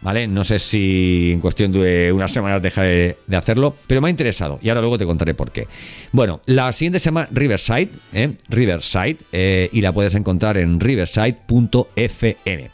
¿vale? 0.00 0.28
No 0.28 0.44
sé 0.44 0.60
si 0.60 1.32
en 1.32 1.40
cuestión 1.40 1.72
de 1.72 2.12
unas 2.12 2.30
semanas 2.30 2.62
dejaré 2.62 3.18
de 3.26 3.36
hacerlo, 3.36 3.74
pero 3.88 4.00
me 4.00 4.06
ha 4.06 4.10
interesado 4.10 4.60
y 4.62 4.68
ahora 4.68 4.80
luego 4.80 4.96
te 4.96 5.06
contaré 5.06 5.34
por 5.34 5.50
qué. 5.50 5.66
Bueno, 6.12 6.40
la 6.46 6.72
siguiente 6.72 7.00
se 7.00 7.06
llama 7.06 7.26
Riverside, 7.32 7.90
¿eh? 8.12 8.36
Riverside, 8.48 9.16
eh, 9.32 9.68
y 9.72 9.80
la 9.80 9.92
puedes 9.92 10.14
encontrar 10.14 10.56
en 10.56 10.78
riverside.fm. 10.78 12.70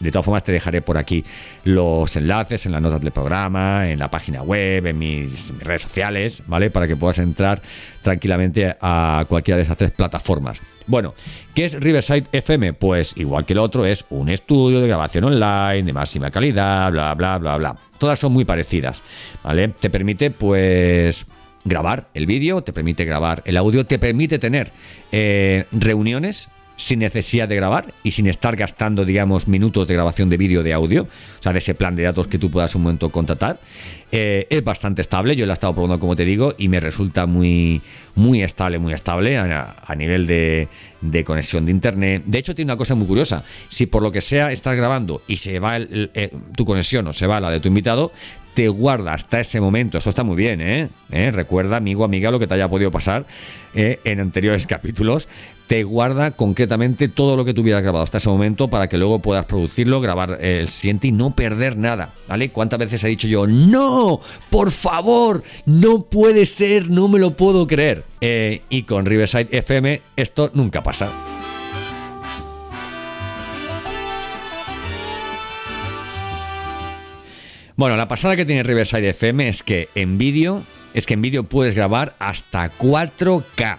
De 0.00 0.10
todas 0.10 0.24
formas, 0.24 0.42
te 0.42 0.52
dejaré 0.52 0.80
por 0.80 0.96
aquí 0.96 1.22
los 1.64 2.16
enlaces 2.16 2.64
en 2.66 2.72
las 2.72 2.80
notas 2.80 3.00
del 3.00 3.12
programa, 3.12 3.90
en 3.90 3.98
la 3.98 4.10
página 4.10 4.42
web, 4.42 4.86
en 4.86 4.98
mis, 4.98 5.52
redes 5.60 5.82
sociales, 5.82 6.42
¿vale? 6.46 6.70
Para 6.70 6.88
que 6.88 6.96
puedas 6.96 7.18
entrar 7.18 7.60
tranquilamente 8.02 8.74
a 8.80 9.24
cualquiera 9.28 9.58
de 9.58 9.64
esas 9.64 9.76
tres 9.76 9.90
plataformas. 9.90 10.60
Bueno, 10.90 11.14
¿qué 11.54 11.66
es 11.66 11.78
Riverside 11.78 12.24
FM? 12.32 12.72
Pues 12.72 13.16
igual 13.16 13.46
que 13.46 13.52
el 13.52 13.60
otro, 13.60 13.86
es 13.86 14.04
un 14.10 14.28
estudio 14.28 14.80
de 14.80 14.88
grabación 14.88 15.22
online 15.22 15.84
de 15.84 15.92
máxima 15.92 16.32
calidad, 16.32 16.90
bla, 16.90 17.14
bla, 17.14 17.38
bla, 17.38 17.56
bla. 17.58 17.76
Todas 17.96 18.18
son 18.18 18.32
muy 18.32 18.44
parecidas, 18.44 19.04
¿vale? 19.44 19.68
Te 19.68 19.88
permite, 19.88 20.32
pues 20.32 21.28
grabar 21.64 22.08
el 22.12 22.26
vídeo, 22.26 22.62
te 22.62 22.72
permite 22.72 23.04
grabar 23.04 23.40
el 23.46 23.56
audio, 23.56 23.86
te 23.86 24.00
permite 24.00 24.40
tener 24.40 24.72
eh, 25.12 25.66
reuniones 25.70 26.48
sin 26.80 27.00
necesidad 27.00 27.46
de 27.46 27.56
grabar 27.56 27.92
y 28.02 28.12
sin 28.12 28.26
estar 28.26 28.56
gastando, 28.56 29.04
digamos, 29.04 29.48
minutos 29.48 29.86
de 29.86 29.94
grabación 29.94 30.30
de 30.30 30.38
vídeo 30.38 30.62
de 30.62 30.72
audio, 30.72 31.02
o 31.02 31.42
sea, 31.42 31.52
de 31.52 31.58
ese 31.58 31.74
plan 31.74 31.94
de 31.94 32.04
datos 32.04 32.26
que 32.26 32.38
tú 32.38 32.50
puedas 32.50 32.74
un 32.74 32.82
momento 32.82 33.10
contratar. 33.10 33.60
Eh, 34.12 34.46
es 34.48 34.64
bastante 34.64 35.02
estable, 35.02 35.36
yo 35.36 35.44
la 35.44 35.52
he 35.52 35.54
estado 35.54 35.74
probando, 35.74 36.00
como 36.00 36.16
te 36.16 36.24
digo, 36.24 36.54
y 36.56 36.68
me 36.68 36.80
resulta 36.80 37.26
muy, 37.26 37.82
muy 38.14 38.42
estable, 38.42 38.78
muy 38.78 38.94
estable 38.94 39.36
a, 39.36 39.94
nivel 39.94 40.26
de, 40.26 40.68
de, 41.02 41.22
conexión 41.22 41.66
de 41.66 41.72
internet. 41.72 42.22
De 42.24 42.38
hecho, 42.38 42.54
tiene 42.54 42.72
una 42.72 42.78
cosa 42.78 42.94
muy 42.94 43.06
curiosa: 43.06 43.44
si 43.68 43.84
por 43.84 44.02
lo 44.02 44.10
que 44.10 44.22
sea 44.22 44.50
estás 44.50 44.74
grabando 44.74 45.22
y 45.28 45.36
se 45.36 45.58
va 45.60 45.76
el, 45.76 46.10
tu 46.56 46.64
conexión 46.64 47.06
o 47.06 47.12
se 47.12 47.26
va 47.26 47.40
la 47.40 47.50
de 47.50 47.60
tu 47.60 47.68
invitado, 47.68 48.10
te 48.54 48.68
guarda 48.68 49.14
hasta 49.14 49.40
ese 49.40 49.60
momento. 49.60 49.98
Esto 49.98 50.10
está 50.10 50.24
muy 50.24 50.36
bien, 50.36 50.60
¿eh? 50.60 50.88
¿Eh? 51.10 51.30
Recuerda, 51.30 51.76
amigo, 51.76 52.04
amiga, 52.04 52.30
lo 52.30 52.38
que 52.38 52.46
te 52.46 52.54
haya 52.54 52.68
podido 52.68 52.90
pasar 52.90 53.26
¿eh? 53.74 54.00
en 54.04 54.20
anteriores 54.20 54.66
capítulos. 54.68 55.28
Te 55.66 55.84
guarda 55.84 56.32
concretamente 56.32 57.08
todo 57.08 57.36
lo 57.36 57.44
que 57.44 57.54
tú 57.54 57.60
hubieras 57.60 57.82
grabado 57.82 58.02
hasta 58.02 58.18
ese 58.18 58.28
momento 58.28 58.68
para 58.68 58.88
que 58.88 58.98
luego 58.98 59.20
puedas 59.20 59.44
producirlo, 59.44 60.00
grabar 60.00 60.38
el 60.40 60.68
siguiente 60.68 61.06
y 61.06 61.12
no 61.12 61.36
perder 61.36 61.76
nada. 61.76 62.12
¿Vale? 62.26 62.50
¿Cuántas 62.50 62.80
veces 62.80 63.04
he 63.04 63.08
dicho 63.08 63.28
yo, 63.28 63.46
no, 63.46 64.20
por 64.50 64.72
favor, 64.72 65.44
no 65.66 66.02
puede 66.02 66.46
ser, 66.46 66.90
no 66.90 67.08
me 67.08 67.18
lo 67.18 67.36
puedo 67.36 67.66
creer? 67.66 68.04
y 68.22 68.82
con 68.82 69.06
Riverside 69.06 69.48
FM 69.50 70.02
esto 70.16 70.50
nunca 70.52 70.82
pasa. 70.82 71.29
Bueno, 77.80 77.96
la 77.96 78.08
pasada 78.08 78.36
que 78.36 78.44
tiene 78.44 78.62
Riverside 78.62 79.08
FM 79.08 79.48
es 79.48 79.62
que 79.62 79.88
en 79.94 80.18
vídeo, 80.18 80.62
es 80.92 81.06
que 81.06 81.14
en 81.14 81.22
vídeo 81.22 81.44
puedes 81.44 81.74
grabar 81.74 82.14
hasta 82.18 82.70
4K. 82.70 83.78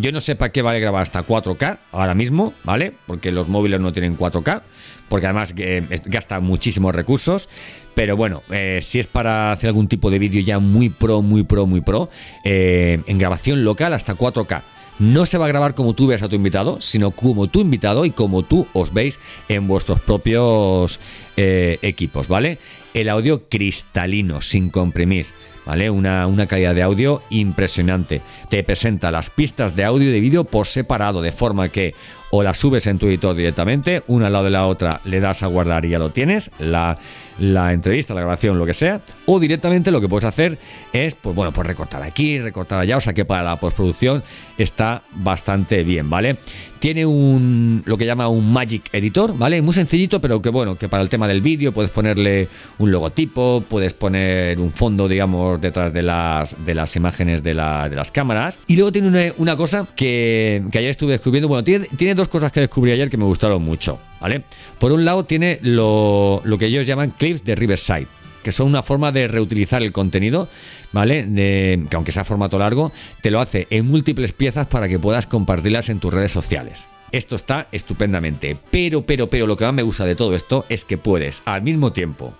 Yo 0.00 0.10
no 0.10 0.20
sé 0.20 0.34
para 0.34 0.50
qué 0.50 0.62
vale 0.62 0.80
grabar 0.80 1.02
hasta 1.02 1.24
4K 1.24 1.78
ahora 1.92 2.16
mismo, 2.16 2.54
¿vale? 2.64 2.92
Porque 3.06 3.30
los 3.30 3.46
móviles 3.46 3.80
no 3.80 3.92
tienen 3.92 4.18
4K, 4.18 4.62
porque 5.08 5.26
además 5.26 5.54
eh, 5.58 5.86
gasta 6.06 6.40
muchísimos 6.40 6.92
recursos. 6.92 7.48
Pero 7.94 8.16
bueno, 8.16 8.42
eh, 8.50 8.80
si 8.82 8.98
es 8.98 9.06
para 9.06 9.52
hacer 9.52 9.68
algún 9.68 9.86
tipo 9.86 10.10
de 10.10 10.18
vídeo 10.18 10.40
ya 10.40 10.58
muy 10.58 10.88
pro, 10.88 11.22
muy 11.22 11.44
pro, 11.44 11.66
muy 11.66 11.82
pro, 11.82 12.10
eh, 12.42 12.98
en 13.06 13.16
grabación 13.16 13.62
local 13.62 13.94
hasta 13.94 14.16
4K. 14.16 14.62
No 14.98 15.26
se 15.26 15.36
va 15.36 15.44
a 15.44 15.48
grabar 15.48 15.74
como 15.74 15.94
tú 15.94 16.06
veas 16.06 16.22
a 16.22 16.28
tu 16.28 16.36
invitado, 16.36 16.78
sino 16.80 17.10
como 17.10 17.48
tu 17.48 17.60
invitado 17.60 18.04
y 18.04 18.10
como 18.10 18.42
tú 18.42 18.66
os 18.72 18.94
veis 18.94 19.20
en 19.48 19.68
vuestros 19.68 20.00
propios 20.00 21.00
eh, 21.36 21.78
equipos, 21.82 22.28
¿vale? 22.28 22.58
El 22.94 23.10
audio 23.10 23.48
cristalino, 23.48 24.40
sin 24.40 24.70
comprimir. 24.70 25.26
¿Vale? 25.66 25.90
Una, 25.90 26.28
una, 26.28 26.46
calidad 26.46 26.76
de 26.76 26.84
audio 26.84 27.24
impresionante. 27.28 28.22
Te 28.48 28.62
presenta 28.62 29.10
las 29.10 29.30
pistas 29.30 29.74
de 29.74 29.82
audio 29.82 30.08
y 30.08 30.12
de 30.12 30.20
vídeo 30.20 30.44
por 30.44 30.68
separado, 30.68 31.22
de 31.22 31.32
forma 31.32 31.70
que 31.70 31.92
o 32.30 32.44
las 32.44 32.58
subes 32.58 32.86
en 32.86 33.00
tu 33.00 33.08
editor 33.08 33.34
directamente, 33.34 34.04
una 34.06 34.28
al 34.28 34.32
lado 34.32 34.44
de 34.44 34.52
la 34.52 34.66
otra, 34.68 35.00
le 35.04 35.18
das 35.18 35.42
a 35.42 35.48
guardar 35.48 35.84
y 35.84 35.88
ya 35.88 35.98
lo 35.98 36.10
tienes, 36.10 36.52
la, 36.60 36.98
la 37.38 37.72
entrevista, 37.72 38.14
la 38.14 38.20
grabación, 38.20 38.58
lo 38.58 38.66
que 38.66 38.74
sea, 38.74 39.00
o 39.26 39.38
directamente 39.38 39.90
lo 39.90 40.00
que 40.00 40.08
puedes 40.08 40.24
hacer 40.24 40.58
es, 40.92 41.14
pues 41.14 41.34
bueno, 41.34 41.52
pues 41.52 41.66
recortar 41.66 42.02
aquí, 42.02 42.38
recortar 42.38 42.80
allá, 42.80 42.96
o 42.96 43.00
sea 43.00 43.14
que 43.14 43.24
para 43.24 43.42
la 43.42 43.56
postproducción 43.56 44.22
está 44.58 45.02
bastante 45.12 45.84
bien, 45.84 46.08
¿vale? 46.08 46.36
Tiene 46.78 47.06
un, 47.06 47.82
lo 47.86 47.96
que 47.96 48.04
llama 48.04 48.28
un 48.28 48.52
Magic 48.52 48.88
Editor, 48.92 49.36
¿vale? 49.36 49.60
Muy 49.62 49.74
sencillito, 49.74 50.20
pero 50.20 50.40
que 50.42 50.50
bueno, 50.50 50.76
que 50.76 50.88
para 50.88 51.02
el 51.02 51.08
tema 51.08 51.26
del 51.26 51.40
vídeo 51.40 51.72
puedes 51.72 51.90
ponerle 51.90 52.48
un 52.78 52.90
logotipo, 52.90 53.64
puedes 53.66 53.94
poner 53.94 54.60
un 54.60 54.70
fondo, 54.70 55.08
digamos, 55.08 55.60
detrás 55.60 55.92
de 55.92 56.02
las, 56.02 56.64
de 56.64 56.74
las 56.74 56.94
imágenes 56.96 57.42
de, 57.42 57.54
de 57.54 57.96
las 57.96 58.10
cámaras. 58.12 58.58
Y 58.66 58.76
luego 58.76 58.92
tiene 58.92 59.08
una, 59.08 59.20
una 59.38 59.56
cosa 59.56 59.86
que, 59.96 60.62
que, 60.70 60.78
ayer 60.78 60.90
estuve 60.90 61.12
descubriendo, 61.12 61.48
bueno, 61.48 61.64
tiene, 61.64 61.86
tiene 61.96 62.14
dos 62.14 62.28
cosas 62.28 62.52
que 62.52 62.60
descubrí 62.60 62.92
ayer 62.92 63.08
que 63.08 63.16
me 63.16 63.24
gustaron 63.24 63.62
mucho, 63.62 63.98
¿vale? 64.20 64.44
Por 64.78 64.92
un 64.92 65.04
lado 65.04 65.24
tiene 65.24 65.58
lo, 65.62 66.42
que 66.58 66.66
ellos 66.66 66.86
llaman 66.86 67.10
clips 67.10 67.44
de 67.44 67.54
Riverside 67.54 68.08
que 68.42 68.52
son 68.52 68.68
una 68.68 68.80
forma 68.80 69.10
de 69.10 69.26
reutilizar 69.26 69.82
el 69.82 69.90
contenido, 69.90 70.48
¿vale? 70.92 71.26
Que 71.34 71.96
aunque 71.96 72.12
sea 72.12 72.22
formato 72.22 72.60
largo, 72.60 72.92
te 73.20 73.32
lo 73.32 73.40
hace 73.40 73.66
en 73.70 73.88
múltiples 73.88 74.32
piezas 74.32 74.68
para 74.68 74.88
que 74.88 75.00
puedas 75.00 75.26
compartirlas 75.26 75.88
en 75.88 75.98
tus 75.98 76.14
redes 76.14 76.30
sociales. 76.30 76.86
Esto 77.10 77.34
está 77.34 77.66
estupendamente. 77.72 78.56
Pero, 78.70 79.02
pero, 79.02 79.28
pero 79.28 79.48
lo 79.48 79.56
que 79.56 79.64
más 79.64 79.74
me 79.74 79.82
gusta 79.82 80.04
de 80.04 80.14
todo 80.14 80.36
esto 80.36 80.64
es 80.68 80.84
que 80.84 80.96
puedes 80.96 81.42
al 81.44 81.62
mismo 81.62 81.92
tiempo 81.92 82.34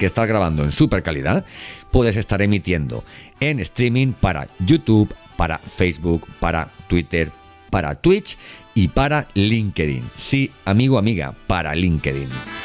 que 0.00 0.06
estás 0.06 0.26
grabando 0.26 0.64
en 0.64 0.72
super 0.72 1.02
calidad, 1.02 1.44
puedes 1.90 2.16
estar 2.16 2.40
emitiendo 2.40 3.04
en 3.38 3.60
streaming 3.60 4.14
para 4.14 4.48
YouTube, 4.58 5.14
para 5.36 5.58
Facebook, 5.58 6.26
para 6.40 6.72
Twitter, 6.88 7.30
para 7.70 7.94
Twitch 7.94 8.38
y 8.80 8.88
para 8.88 9.28
LinkedIn. 9.34 10.02
Sí, 10.14 10.52
amigo, 10.64 10.96
amiga, 10.96 11.34
para 11.46 11.74
LinkedIn. 11.74 12.59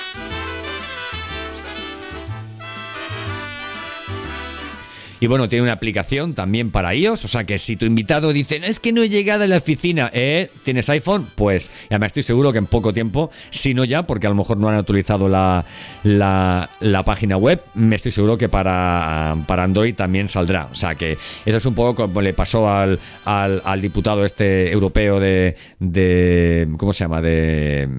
Y 5.26 5.28
bueno, 5.28 5.50
tiene 5.50 5.64
una 5.64 5.72
aplicación 5.72 6.36
también 6.36 6.70
para 6.70 6.94
iOS. 6.94 7.26
O 7.26 7.28
sea 7.28 7.46
que 7.46 7.58
si 7.58 7.78
tu 7.78 7.86
invitado 7.88 8.32
dice, 8.32 8.62
es 8.64 8.80
que 8.80 8.94
no 8.94 9.02
he 9.02 9.10
llegado 9.10 9.44
a 9.44 9.48
la 9.48 9.58
oficina, 9.58 10.12
¿eh? 10.14 10.52
¿Tienes 10.64 10.88
iPhone? 10.92 11.26
Pues 11.34 11.72
me 11.90 12.06
estoy 12.06 12.22
seguro 12.22 12.52
que 12.52 12.60
en 12.60 12.68
poco 12.68 12.94
tiempo, 12.94 13.32
si 13.50 13.74
no 13.74 13.86
ya, 13.86 14.06
porque 14.06 14.28
a 14.28 14.30
lo 14.30 14.36
mejor 14.36 14.58
no 14.58 14.70
han 14.70 14.76
actualizado 14.76 15.28
la, 15.28 15.66
la, 16.04 16.70
la 16.80 17.04
página 17.04 17.38
web, 17.38 17.60
me 17.74 17.96
estoy 17.96 18.12
seguro 18.12 18.38
que 18.38 18.50
para, 18.50 19.36
para, 19.48 19.64
Android 19.64 19.96
también 19.96 20.28
saldrá. 20.28 20.70
O 20.72 20.76
sea 20.76 20.94
que 20.94 21.14
eso 21.14 21.58
es 21.58 21.66
un 21.66 21.74
poco 21.74 22.04
como 22.04 22.22
le 22.22 22.36
pasó 22.36 22.70
al, 22.70 23.00
al, 23.26 23.64
al 23.66 23.82
diputado 23.82 24.26
este 24.26 24.72
europeo 24.72 25.20
de, 25.20 25.56
de. 25.80 26.70
¿Cómo 26.78 26.94
se 26.94 27.04
llama? 27.04 27.24
De 27.24 27.90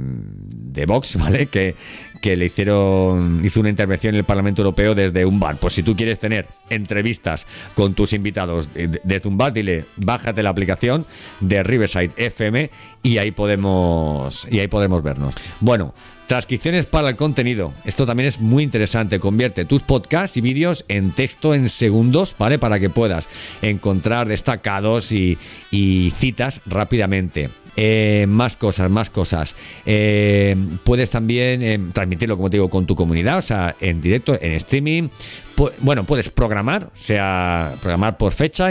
de 0.77 0.87
Vox, 0.87 1.17
¿vale? 1.21 1.47
Que, 1.47 1.75
que 2.21 2.37
le 2.37 2.47
hicieron, 2.47 3.45
hizo 3.45 3.61
una 3.61 3.69
intervención 3.69 4.15
en 4.15 4.19
el 4.19 4.25
Parlamento 4.25 4.63
Europeo 4.63 4.95
desde 4.95 5.25
un 5.25 5.39
bar. 5.41 5.59
Pues 5.59 5.75
si 5.75 5.83
tú 5.83 5.95
quieres 5.95 6.19
tener 6.19 6.47
entrevistas 6.71 7.47
con 7.75 7.95
tus 7.95 8.13
invitados 8.13 8.69
desde 8.73 9.29
un 9.29 9.37
bar, 9.37 9.53
dile, 9.53 9.85
bájate 9.97 10.43
la 10.43 10.51
aplicación 10.51 11.07
de 11.41 11.63
Riverside 11.63 12.11
FM 12.17 12.71
y 13.03 13.19
ahí 13.19 13.31
podemos, 13.31 14.47
y 14.51 14.61
ahí 14.61 14.69
podemos 14.69 15.03
vernos. 15.03 15.35
Bueno, 15.61 15.95
Transcripciones 16.27 16.87
para 16.87 17.09
el 17.09 17.15
contenido. 17.15 17.73
Esto 17.85 18.05
también 18.05 18.27
es 18.27 18.41
muy 18.41 18.65
interesante. 18.65 19.21
Convierte 19.21 19.65
tus 19.65 19.83
podcasts 19.83 20.37
y 20.37 20.41
vídeos 20.41 20.85
en 20.89 21.13
texto 21.13 21.55
en 21.55 21.69
segundos, 21.69 22.35
¿vale? 22.37 22.59
Para 22.59 22.81
que 22.81 22.91
puedas 22.91 23.29
encontrar 23.63 24.27
destacados 24.27 25.13
y, 25.13 25.39
citas 26.17 26.63
rápidamente. 26.67 27.51
Eh, 27.77 28.27
más 28.29 28.57
cosas, 28.57 28.91
más 28.91 29.11
cosas. 29.11 29.55
Eh, 29.85 30.57
puedes 30.85 31.11
también 31.11 31.63
eh, 31.63 31.79
transmitirlo, 31.93 32.37
como 32.37 32.51
te 32.51 32.57
digo, 32.57 32.71
con 32.71 32.87
tu 32.87 32.97
comunidad, 32.97 33.39
o 33.39 33.43
sea, 33.43 33.77
en 33.81 34.01
directo, 34.01 34.39
en 34.41 34.53
streaming. 34.53 35.09
bueno, 35.81 36.05
puedes 36.05 36.31
programar, 36.31 36.85
o 36.85 36.91
sea, 36.97 37.75
programar 37.81 38.17
por 38.17 38.33
fecha 38.33 38.69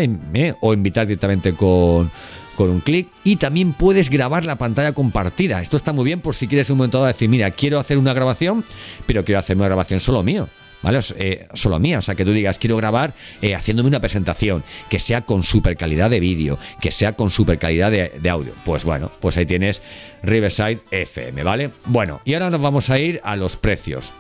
o 0.62 0.74
invitar 0.74 1.08
directamente 1.08 1.54
con 1.54 2.12
con 2.56 2.70
un 2.70 2.80
clic 2.80 3.10
y 3.24 3.36
también 3.36 3.74
puedes 3.74 4.10
grabar 4.10 4.46
la 4.46 4.58
pantalla 4.58 4.94
compartida. 4.94 5.62
Esto 5.62 5.78
está 5.78 5.94
muy 5.94 6.06
bien 6.06 6.22
por 6.22 6.36
si 6.36 6.48
quieres 6.48 6.70
un 6.70 6.78
momento 6.78 6.98
dado 6.98 7.08
decir, 7.08 7.30
mira, 7.30 7.52
quiero 7.52 7.80
hacer 7.80 7.98
una 7.98 8.14
grabación, 8.14 8.64
pero 9.06 9.24
quiero 9.24 9.40
hacer 9.40 9.58
una 9.58 9.66
grabación 9.66 10.00
solo 10.00 10.24
mío. 10.24 10.48
¿Vale? 10.86 11.00
Eh, 11.18 11.48
solo 11.56 11.80
mía, 11.80 11.98
o 11.98 12.02
sea, 12.02 12.14
que 12.14 12.24
tú 12.24 12.32
digas, 12.32 12.60
quiero 12.60 12.78
grabar 12.78 13.16
eh, 13.42 13.56
haciéndome 13.56 13.90
una 13.90 14.00
presentación, 14.00 14.64
que 14.88 15.00
sea 15.00 15.22
con 15.22 15.42
super 15.42 15.76
calidad 15.76 16.12
de 16.12 16.20
vídeo, 16.20 16.60
que 16.80 16.92
sea 16.92 17.14
con 17.14 17.32
super 17.32 17.58
calidad 17.58 17.90
de, 17.90 18.30
audio. 18.30 18.54
Pues 18.64 18.86
bueno, 18.86 19.12
pues 19.20 19.36
ahí 19.38 19.48
tienes 19.48 19.82
Riverside 20.22 20.82
FM, 20.92 21.42
¿vale? 21.42 21.72
Bueno, 21.86 22.22
y 22.24 22.36
ahora 22.36 22.52
nos 22.52 22.62
vamos 22.62 22.92
a 22.92 23.00
ir 23.00 23.20
a 23.24 23.36
los 23.36 23.58
precios. 23.58 24.14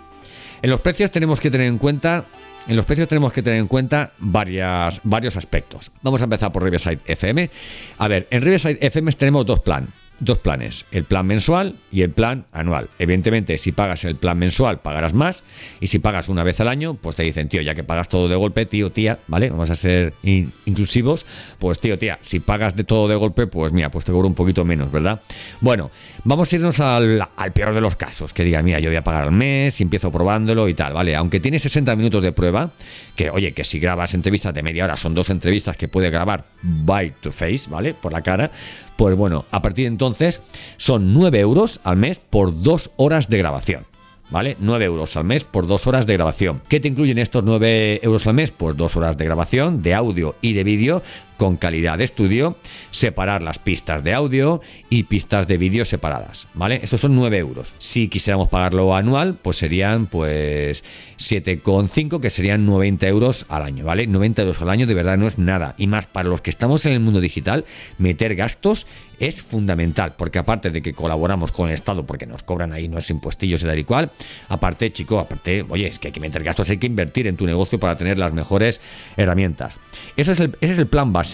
En 0.64 0.72
los 0.72 0.82
precios 0.82 1.12
tenemos 1.12 1.40
que 1.40 1.52
tener 1.52 1.68
en 1.68 1.78
cuenta 1.78 2.26
en 2.68 2.76
los 2.76 2.88
precios 2.88 3.08
tenemos 3.08 3.32
que 3.32 3.44
tener 3.44 3.60
en 3.60 3.68
cuenta 3.68 4.14
varias, 4.18 5.02
varios 5.04 5.38
aspectos. 5.38 5.92
Vamos 6.02 6.22
a 6.22 6.24
empezar 6.24 6.52
por 6.52 6.64
Riverside 6.64 6.98
FM. 7.06 7.52
A 8.00 8.08
ver, 8.08 8.28
en 8.32 8.42
Riverside 8.42 8.80
FM 8.82 9.12
tenemos 9.12 9.46
dos 9.46 9.60
planes 9.60 9.92
dos 10.20 10.40
planes, 10.40 10.86
el 10.92 11.04
plan 11.04 11.26
mensual 11.26 11.76
y 11.92 12.02
el 12.02 12.12
plan 12.12 12.46
anual. 12.52 12.90
Evidentemente, 13.00 13.58
si 13.58 13.72
pagas 13.72 14.06
el 14.06 14.16
plan 14.16 14.38
mensual, 14.38 14.80
pagarás 14.80 15.14
más, 15.14 15.44
y 15.80 15.88
si 15.88 16.00
pagas 16.00 16.30
una 16.30 16.44
vez 16.44 16.60
al 16.62 16.68
año, 16.68 16.94
pues 16.96 17.16
te 17.16 17.24
dicen, 17.24 17.50
tío, 17.50 17.62
ya 17.62 17.76
que 17.76 17.84
pagas 17.84 18.10
todo 18.10 18.28
de 18.28 18.36
golpe, 18.36 18.66
tío, 18.66 18.92
tía, 18.92 19.20
¿vale? 19.28 19.50
Vamos 19.50 19.70
a 19.70 19.76
ser 19.76 20.14
inclusivos, 20.24 21.26
pues 21.60 21.80
tío, 21.80 22.00
tía, 22.00 22.18
si 22.22 22.40
pagas 22.40 22.76
de 22.76 22.84
todo 22.84 23.08
de 23.08 23.16
golpe, 23.16 23.48
pues 23.48 23.74
mira, 23.74 23.92
pues 23.92 24.06
te 24.06 24.12
cobro 24.12 24.28
un 24.28 24.36
poquito 24.36 24.66
menos, 24.66 24.92
¿verdad? 24.92 25.22
Bueno, 25.62 25.92
vamos 26.24 26.52
a 26.52 26.56
irnos 26.56 26.80
al, 26.80 27.28
peor 27.54 27.74
de 27.74 27.82
los 27.82 27.96
casos, 27.96 28.34
que 28.34 28.44
diga, 28.44 28.62
mira, 28.62 28.80
yo 28.80 28.90
voy 28.90 28.98
a 28.98 29.04
pagar 29.04 29.24
al 29.24 29.32
mes 29.32 29.80
y 29.80 29.84
empiezo 29.84 30.12
probándolo 30.12 30.70
y 30.70 30.74
tal, 30.74 30.94
¿vale? 30.94 31.16
Aunque 31.16 31.40
tiene 31.40 31.60
60 31.60 31.96
minutos 31.96 32.24
de 32.24 32.32
prueba, 32.32 32.72
que 33.16 33.30
oye, 33.30 33.54
que 33.54 33.64
si 33.64 33.80
grabas 33.80 34.14
entrevistas 34.14 34.54
de 34.54 34.64
media 34.64 34.86
hora, 34.86 34.96
son 34.96 35.14
dos 35.14 35.30
entrevistas 35.30 35.78
que 35.78 35.88
puede 35.88 36.10
grabar 36.10 36.46
by 36.62 37.16
to 37.22 37.32
face, 37.32 37.70
¿vale? 37.70 37.94
Por 37.94 38.14
la 38.14 38.22
cara, 38.22 38.52
pues 38.96 39.16
bueno, 39.16 39.46
a 39.52 39.62
partir 39.62 39.84
de 39.84 39.90
entonces 39.90 40.42
son 40.78 41.14
9 41.14 41.40
euros 41.40 41.80
al 41.84 41.98
mes 41.98 42.20
por 42.20 42.62
dos 42.62 42.92
horas 42.98 43.30
de 43.30 43.38
grabación. 43.38 43.86
¿vale? 44.30 44.58
9 44.60 44.86
euros 44.86 45.16
al 45.18 45.25
mes 45.25 45.44
por 45.44 45.68
dos 45.68 45.88
horas 45.88 46.08
de 46.08 46.14
grabación. 46.14 46.62
¿Qué 46.68 46.80
te 46.80 46.88
incluyen 46.88 47.18
estos 47.18 47.44
9 47.44 48.00
euros 48.04 48.28
al 48.28 48.34
mes? 48.34 48.52
Pues 48.52 48.75
dos 48.75 48.96
horas 48.96 49.18
de 49.18 49.25
grabación, 49.25 49.82
de 49.82 49.94
audio 49.94 50.36
y 50.42 50.54
de 50.54 50.64
vídeo 50.64 51.04
con 51.38 51.58
calidad 51.58 51.98
de 51.98 52.04
estudio, 52.04 52.58
separar 52.92 53.44
las 53.44 53.60
pistas 53.60 54.04
de 54.04 54.13
audio 54.13 54.62
y 54.89 55.04
pistas 55.04 55.48
de 55.48 55.57
vídeo 55.57 55.86
separadas, 55.86 56.48
¿vale? 56.53 56.79
Estos 56.83 57.01
son 57.01 57.16
9 57.16 57.38
euros. 57.38 57.74
Si 57.77 58.07
quisiéramos 58.07 58.50
pagarlo 58.50 58.96
anual, 58.96 59.38
pues 59.42 59.57
serían 59.57 60.07
pues 60.07 60.83
7,5 61.18 62.20
que 62.20 62.29
serían 62.29 62.66
90 62.66 63.07
euros 63.07 63.46
al 63.50 63.64
año, 63.64 63.86
¿vale? 63.86 64.07
90 64.07 64.42
euros 64.42 64.62
al 64.62 64.70
año 64.70 64.88
de 64.88 64.94
verdad 64.94 65.18
no 65.18 65.27
es 65.27 65.40
nada. 65.40 65.75
Y 65.77 65.88
más 65.88 66.07
para 66.07 66.29
los 66.29 66.42
que 66.42 66.50
estamos 66.50 66.86
en 66.86 66.94
el 66.94 67.00
mundo 67.00 67.22
digital, 67.22 67.66
meter 67.98 68.36
gastos 68.36 68.88
es 69.20 69.42
fundamental, 69.42 70.16
porque 70.18 70.40
aparte 70.40 70.70
de 70.72 70.81
que 70.81 70.94
colaboramos 70.94 71.51
con 71.51 71.70
el 71.70 71.74
Estado, 71.74 72.05
porque 72.05 72.25
nos 72.25 72.44
cobran 72.44 72.74
ahí 72.74 72.88
nuestros 72.88 73.12
impuestillos 73.12 73.64
y 73.64 73.66
tal 73.66 73.79
y 73.79 73.83
cual, 73.83 74.12
aparte, 74.50 74.92
chico, 74.92 75.20
aparte, 75.20 75.66
oye, 75.70 75.88
es 75.88 76.00
que 76.00 76.10
hay 76.10 76.12
que 76.12 76.20
meter 76.20 76.44
gastos, 76.44 76.70
hay 76.70 76.77
que 76.77 76.88
invertir 76.88 77.27
en 77.27 77.38
tu 77.38 77.46
negocio 77.46 77.79
para 77.79 77.96
tener 77.96 78.18
las 78.18 78.33
mejores 78.33 78.81
herramientas. 79.16 79.77
Ese 80.18 80.33
es 80.33 80.40
el, 80.40 80.57
ese 80.62 80.74
es 80.74 80.79
el 80.79 80.88
plan 80.88 81.14
básico. 81.14 81.25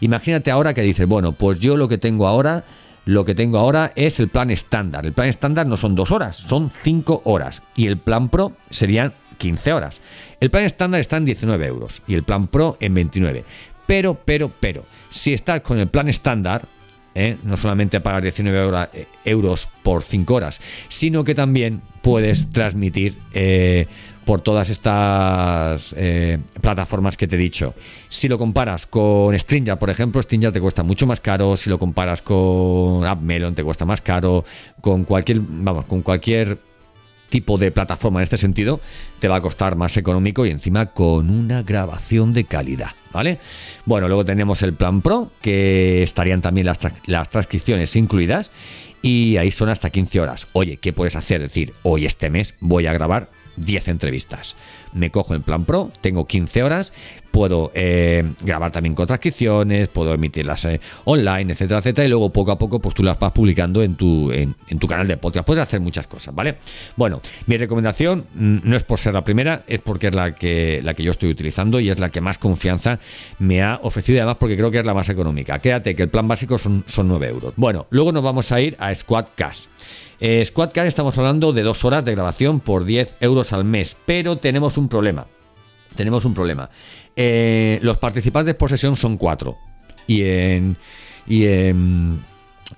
Imagínate 0.00 0.50
ahora 0.50 0.74
que 0.74 0.82
dices, 0.82 1.06
bueno, 1.06 1.32
pues 1.32 1.58
yo 1.58 1.76
lo 1.76 1.88
que 1.88 1.98
tengo 1.98 2.26
ahora 2.26 2.64
lo 3.04 3.24
que 3.24 3.34
tengo 3.34 3.58
ahora 3.58 3.92
es 3.96 4.20
el 4.20 4.28
plan 4.28 4.50
estándar. 4.50 5.04
El 5.04 5.12
plan 5.12 5.28
estándar 5.28 5.66
no 5.66 5.76
son 5.76 5.96
dos 5.96 6.12
horas, 6.12 6.36
son 6.36 6.70
cinco 6.70 7.20
horas. 7.24 7.62
Y 7.74 7.88
el 7.88 7.98
plan 7.98 8.28
pro 8.28 8.52
serían 8.70 9.12
15 9.38 9.72
horas. 9.72 10.00
El 10.40 10.50
plan 10.50 10.64
estándar 10.64 11.00
está 11.00 11.16
en 11.16 11.24
19 11.24 11.66
euros 11.66 12.02
y 12.06 12.14
el 12.14 12.22
plan 12.22 12.46
pro 12.46 12.76
en 12.80 12.94
29. 12.94 13.44
Pero, 13.86 14.14
pero, 14.24 14.52
pero, 14.60 14.84
si 15.08 15.32
estás 15.32 15.60
con 15.62 15.78
el 15.78 15.88
plan 15.88 16.08
estándar, 16.08 16.62
¿eh? 17.14 17.38
no 17.42 17.56
solamente 17.56 18.00
pagas 18.00 18.22
19 18.22 18.88
eh, 18.92 19.06
euros 19.24 19.68
por 19.82 20.02
5 20.02 20.34
horas, 20.34 20.60
sino 20.88 21.24
que 21.24 21.34
también 21.34 21.82
puedes 22.02 22.50
transmitir 22.50 23.18
eh, 23.32 23.86
por 24.24 24.40
todas 24.40 24.70
estas 24.70 25.96
plataformas 26.60 27.16
que 27.16 27.26
te 27.26 27.34
he 27.34 27.38
dicho. 27.38 27.74
Si 28.08 28.28
lo 28.28 28.38
comparas 28.38 28.86
con 28.86 29.36
Stringer, 29.36 29.78
por 29.78 29.90
ejemplo, 29.90 30.22
Stringer 30.22 30.52
te 30.52 30.60
cuesta 30.60 30.84
mucho 30.84 31.08
más 31.08 31.20
caro. 31.20 31.56
Si 31.56 31.68
lo 31.68 31.78
comparas 31.78 32.22
con 32.22 33.04
AppMelon, 33.04 33.54
te 33.56 33.64
cuesta 33.64 33.84
más 33.84 34.00
caro. 34.00 34.44
Con 34.80 35.02
cualquier, 35.02 35.40
vamos, 35.40 35.86
con 35.86 36.02
cualquier 36.02 36.56
tipo 37.32 37.56
de 37.56 37.72
plataforma 37.72 38.20
en 38.20 38.24
este 38.24 38.36
sentido, 38.36 38.78
te 39.18 39.26
va 39.26 39.36
a 39.36 39.40
costar 39.40 39.74
más 39.74 39.96
económico 39.96 40.44
y 40.44 40.50
encima 40.50 40.92
con 40.92 41.30
una 41.30 41.62
grabación 41.62 42.34
de 42.34 42.44
calidad, 42.44 42.90
¿vale? 43.10 43.38
Bueno, 43.86 44.06
luego 44.06 44.22
tenemos 44.26 44.62
el 44.62 44.74
plan 44.74 45.00
Pro, 45.00 45.30
que 45.40 46.02
estarían 46.02 46.42
también 46.42 46.66
las, 46.66 46.78
las 47.06 47.30
transcripciones 47.30 47.96
incluidas 47.96 48.50
y 49.00 49.38
ahí 49.38 49.50
son 49.50 49.70
hasta 49.70 49.88
15 49.88 50.20
horas. 50.20 50.48
Oye, 50.52 50.76
¿qué 50.76 50.92
puedes 50.92 51.16
hacer? 51.16 51.40
decir, 51.40 51.72
hoy 51.82 52.04
este 52.04 52.28
mes 52.28 52.54
voy 52.60 52.84
a 52.84 52.92
grabar 52.92 53.30
10 53.56 53.88
entrevistas. 53.88 54.54
Me 54.92 55.10
cojo 55.10 55.32
el 55.32 55.40
plan 55.40 55.64
Pro, 55.64 55.90
tengo 56.02 56.26
15 56.26 56.62
horas, 56.62 56.92
puedo 57.32 57.72
eh, 57.74 58.22
grabar 58.42 58.70
también 58.70 58.94
con 58.94 59.06
transcripciones, 59.06 59.88
puedo 59.88 60.14
emitirlas 60.14 60.66
eh, 60.66 60.80
online, 61.04 61.52
etcétera, 61.52 61.80
etcétera, 61.80 62.06
y 62.06 62.10
luego 62.10 62.30
poco 62.30 62.52
a 62.52 62.58
poco 62.58 62.78
pues 62.78 62.94
tú 62.94 63.02
las 63.02 63.18
vas 63.18 63.32
publicando 63.32 63.82
en 63.82 63.96
tu, 63.96 64.30
en, 64.30 64.54
tu 64.78 64.86
canal 64.86 65.08
de 65.08 65.16
podcast. 65.16 65.46
Puedes 65.46 65.62
hacer 65.62 65.80
muchas 65.80 66.06
cosas, 66.06 66.34
¿vale? 66.34 66.58
Bueno, 66.94 67.20
mi 67.46 67.56
recomendación 67.56 68.26
mm, 68.34 68.58
no 68.62 68.76
es 68.76 68.84
por 68.84 69.00
ser 69.00 69.14
la 69.14 69.24
primera, 69.24 69.64
es 69.66 69.80
porque 69.80 70.08
es 70.08 70.14
la 70.14 70.34
que, 70.34 70.80
la 70.84 70.94
que 70.94 71.02
yo 71.02 71.10
estoy 71.10 71.30
utilizando 71.30 71.80
y 71.80 71.88
es 71.88 71.98
la 71.98 72.10
que 72.10 72.20
más 72.20 72.38
confianza 72.38 73.00
me 73.38 73.62
ha 73.62 73.80
ofrecido, 73.82 74.20
además 74.20 74.36
porque 74.38 74.56
creo 74.56 74.70
que 74.70 74.78
es 74.78 74.86
la 74.86 74.94
más 74.94 75.08
económica. 75.08 75.58
Quédate 75.58 75.96
que 75.96 76.02
el 76.02 76.10
plan 76.10 76.28
básico 76.28 76.58
son, 76.58 76.84
son 76.86 77.08
9 77.08 77.28
euros. 77.28 77.54
Bueno, 77.56 77.86
luego 77.90 78.12
nos 78.12 78.22
vamos 78.22 78.52
a 78.52 78.60
ir 78.60 78.76
a 78.78 78.94
Squadcast. 78.94 79.70
Eh, 80.20 80.44
Squadcast 80.44 80.86
estamos 80.86 81.16
hablando 81.16 81.52
de 81.52 81.62
dos 81.62 81.84
horas 81.84 82.04
de 82.04 82.12
grabación 82.12 82.60
por 82.60 82.84
10 82.84 83.16
euros 83.20 83.52
al 83.52 83.64
mes, 83.64 83.96
pero 84.04 84.36
tenemos 84.36 84.76
un 84.76 84.88
problema. 84.88 85.26
Tenemos 85.94 86.24
un 86.24 86.34
problema. 86.34 86.68
Eh, 87.16 87.78
los 87.82 87.98
participantes 87.98 88.54
por 88.54 88.70
sesión 88.70 88.96
son 88.96 89.16
cuatro. 89.16 89.56
Y 90.06 90.22
en, 90.24 90.76
y 91.26 91.46
en 91.46 92.20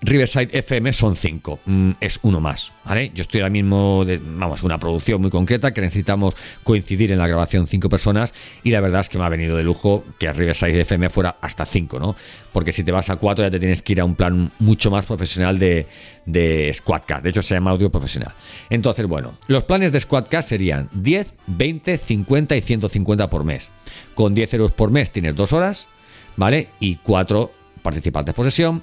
Riverside 0.01 0.59
FM 0.59 0.93
son 0.93 1.17
5, 1.17 1.61
mm, 1.65 1.91
es 2.01 2.19
uno 2.23 2.41
más, 2.41 2.73
¿vale? 2.85 3.11
Yo 3.15 3.23
estoy 3.23 3.41
ahora 3.41 3.51
mismo, 3.51 4.05
de, 4.05 4.19
vamos, 4.19 4.63
una 4.63 4.79
producción 4.79 5.21
muy 5.21 5.31
concreta 5.31 5.73
que 5.73 5.81
necesitamos 5.81 6.35
coincidir 6.63 7.13
en 7.13 7.19
la 7.19 7.27
grabación 7.27 7.67
cinco 7.67 7.89
personas 7.89 8.35
y 8.63 8.71
la 8.71 8.81
verdad 8.81 9.01
es 9.01 9.09
que 9.09 9.19
me 9.19 9.25
ha 9.25 9.29
venido 9.29 9.57
de 9.57 9.63
lujo 9.63 10.05
que 10.19 10.33
Riverside 10.33 10.81
FM 10.81 11.11
fuera 11.11 11.37
hasta 11.41 11.65
5, 11.65 11.99
¿no? 11.99 12.17
Porque 12.53 12.73
si 12.73 12.85
te 12.85 12.93
vas 12.93 13.11
a 13.11 13.17
4 13.17 13.45
ya 13.45 13.51
te 13.51 13.59
tienes 13.59 13.83
que 13.83 13.93
ir 13.93 14.01
a 14.01 14.05
un 14.05 14.15
plan 14.15 14.53
mucho 14.59 14.91
más 14.91 15.07
profesional 15.07 15.59
de, 15.59 15.87
de 16.27 16.73
Squadcast, 16.75 17.23
de 17.23 17.31
hecho 17.31 17.43
se 17.43 17.55
llama 17.55 17.71
audio 17.71 17.91
profesional. 17.91 18.35
Entonces, 18.71 19.07
bueno, 19.07 19.35
los 19.49 19.65
planes 19.65 19.93
de 19.93 20.01
Squadcast 20.01 20.49
serían 20.49 20.89
10, 20.93 21.35
20, 21.47 21.97
50 21.97 22.57
y 22.57 22.61
150 22.61 23.31
por 23.31 23.45
mes. 23.45 23.71
Con 24.15 24.35
10 24.35 24.55
euros 24.55 24.73
por 24.73 24.91
mes 24.91 25.11
tienes 25.11 25.35
2 25.35 25.53
horas, 25.53 25.89
¿vale? 26.37 26.69
Y 26.81 26.97
4 26.97 27.51
participantes 27.83 28.35
por 28.35 28.47
sesión 28.47 28.83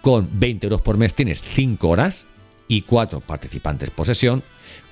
con 0.00 0.28
20 0.32 0.66
euros 0.66 0.82
por 0.82 0.96
mes 0.96 1.14
tienes 1.14 1.42
5 1.54 1.88
horas 1.88 2.26
y 2.68 2.82
4 2.82 3.20
participantes 3.20 3.90
por 3.90 4.06
sesión. 4.06 4.42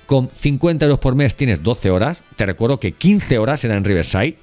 Con 0.05 0.29
50 0.31 0.85
euros 0.85 0.99
por 0.99 1.15
mes 1.15 1.35
tienes 1.35 1.61
12 1.61 1.91
horas. 1.91 2.23
Te 2.35 2.45
recuerdo 2.45 2.79
que 2.79 2.93
15 2.93 3.37
horas 3.37 3.63
eran 3.63 3.77
en 3.77 3.83
Riverside, 3.85 4.37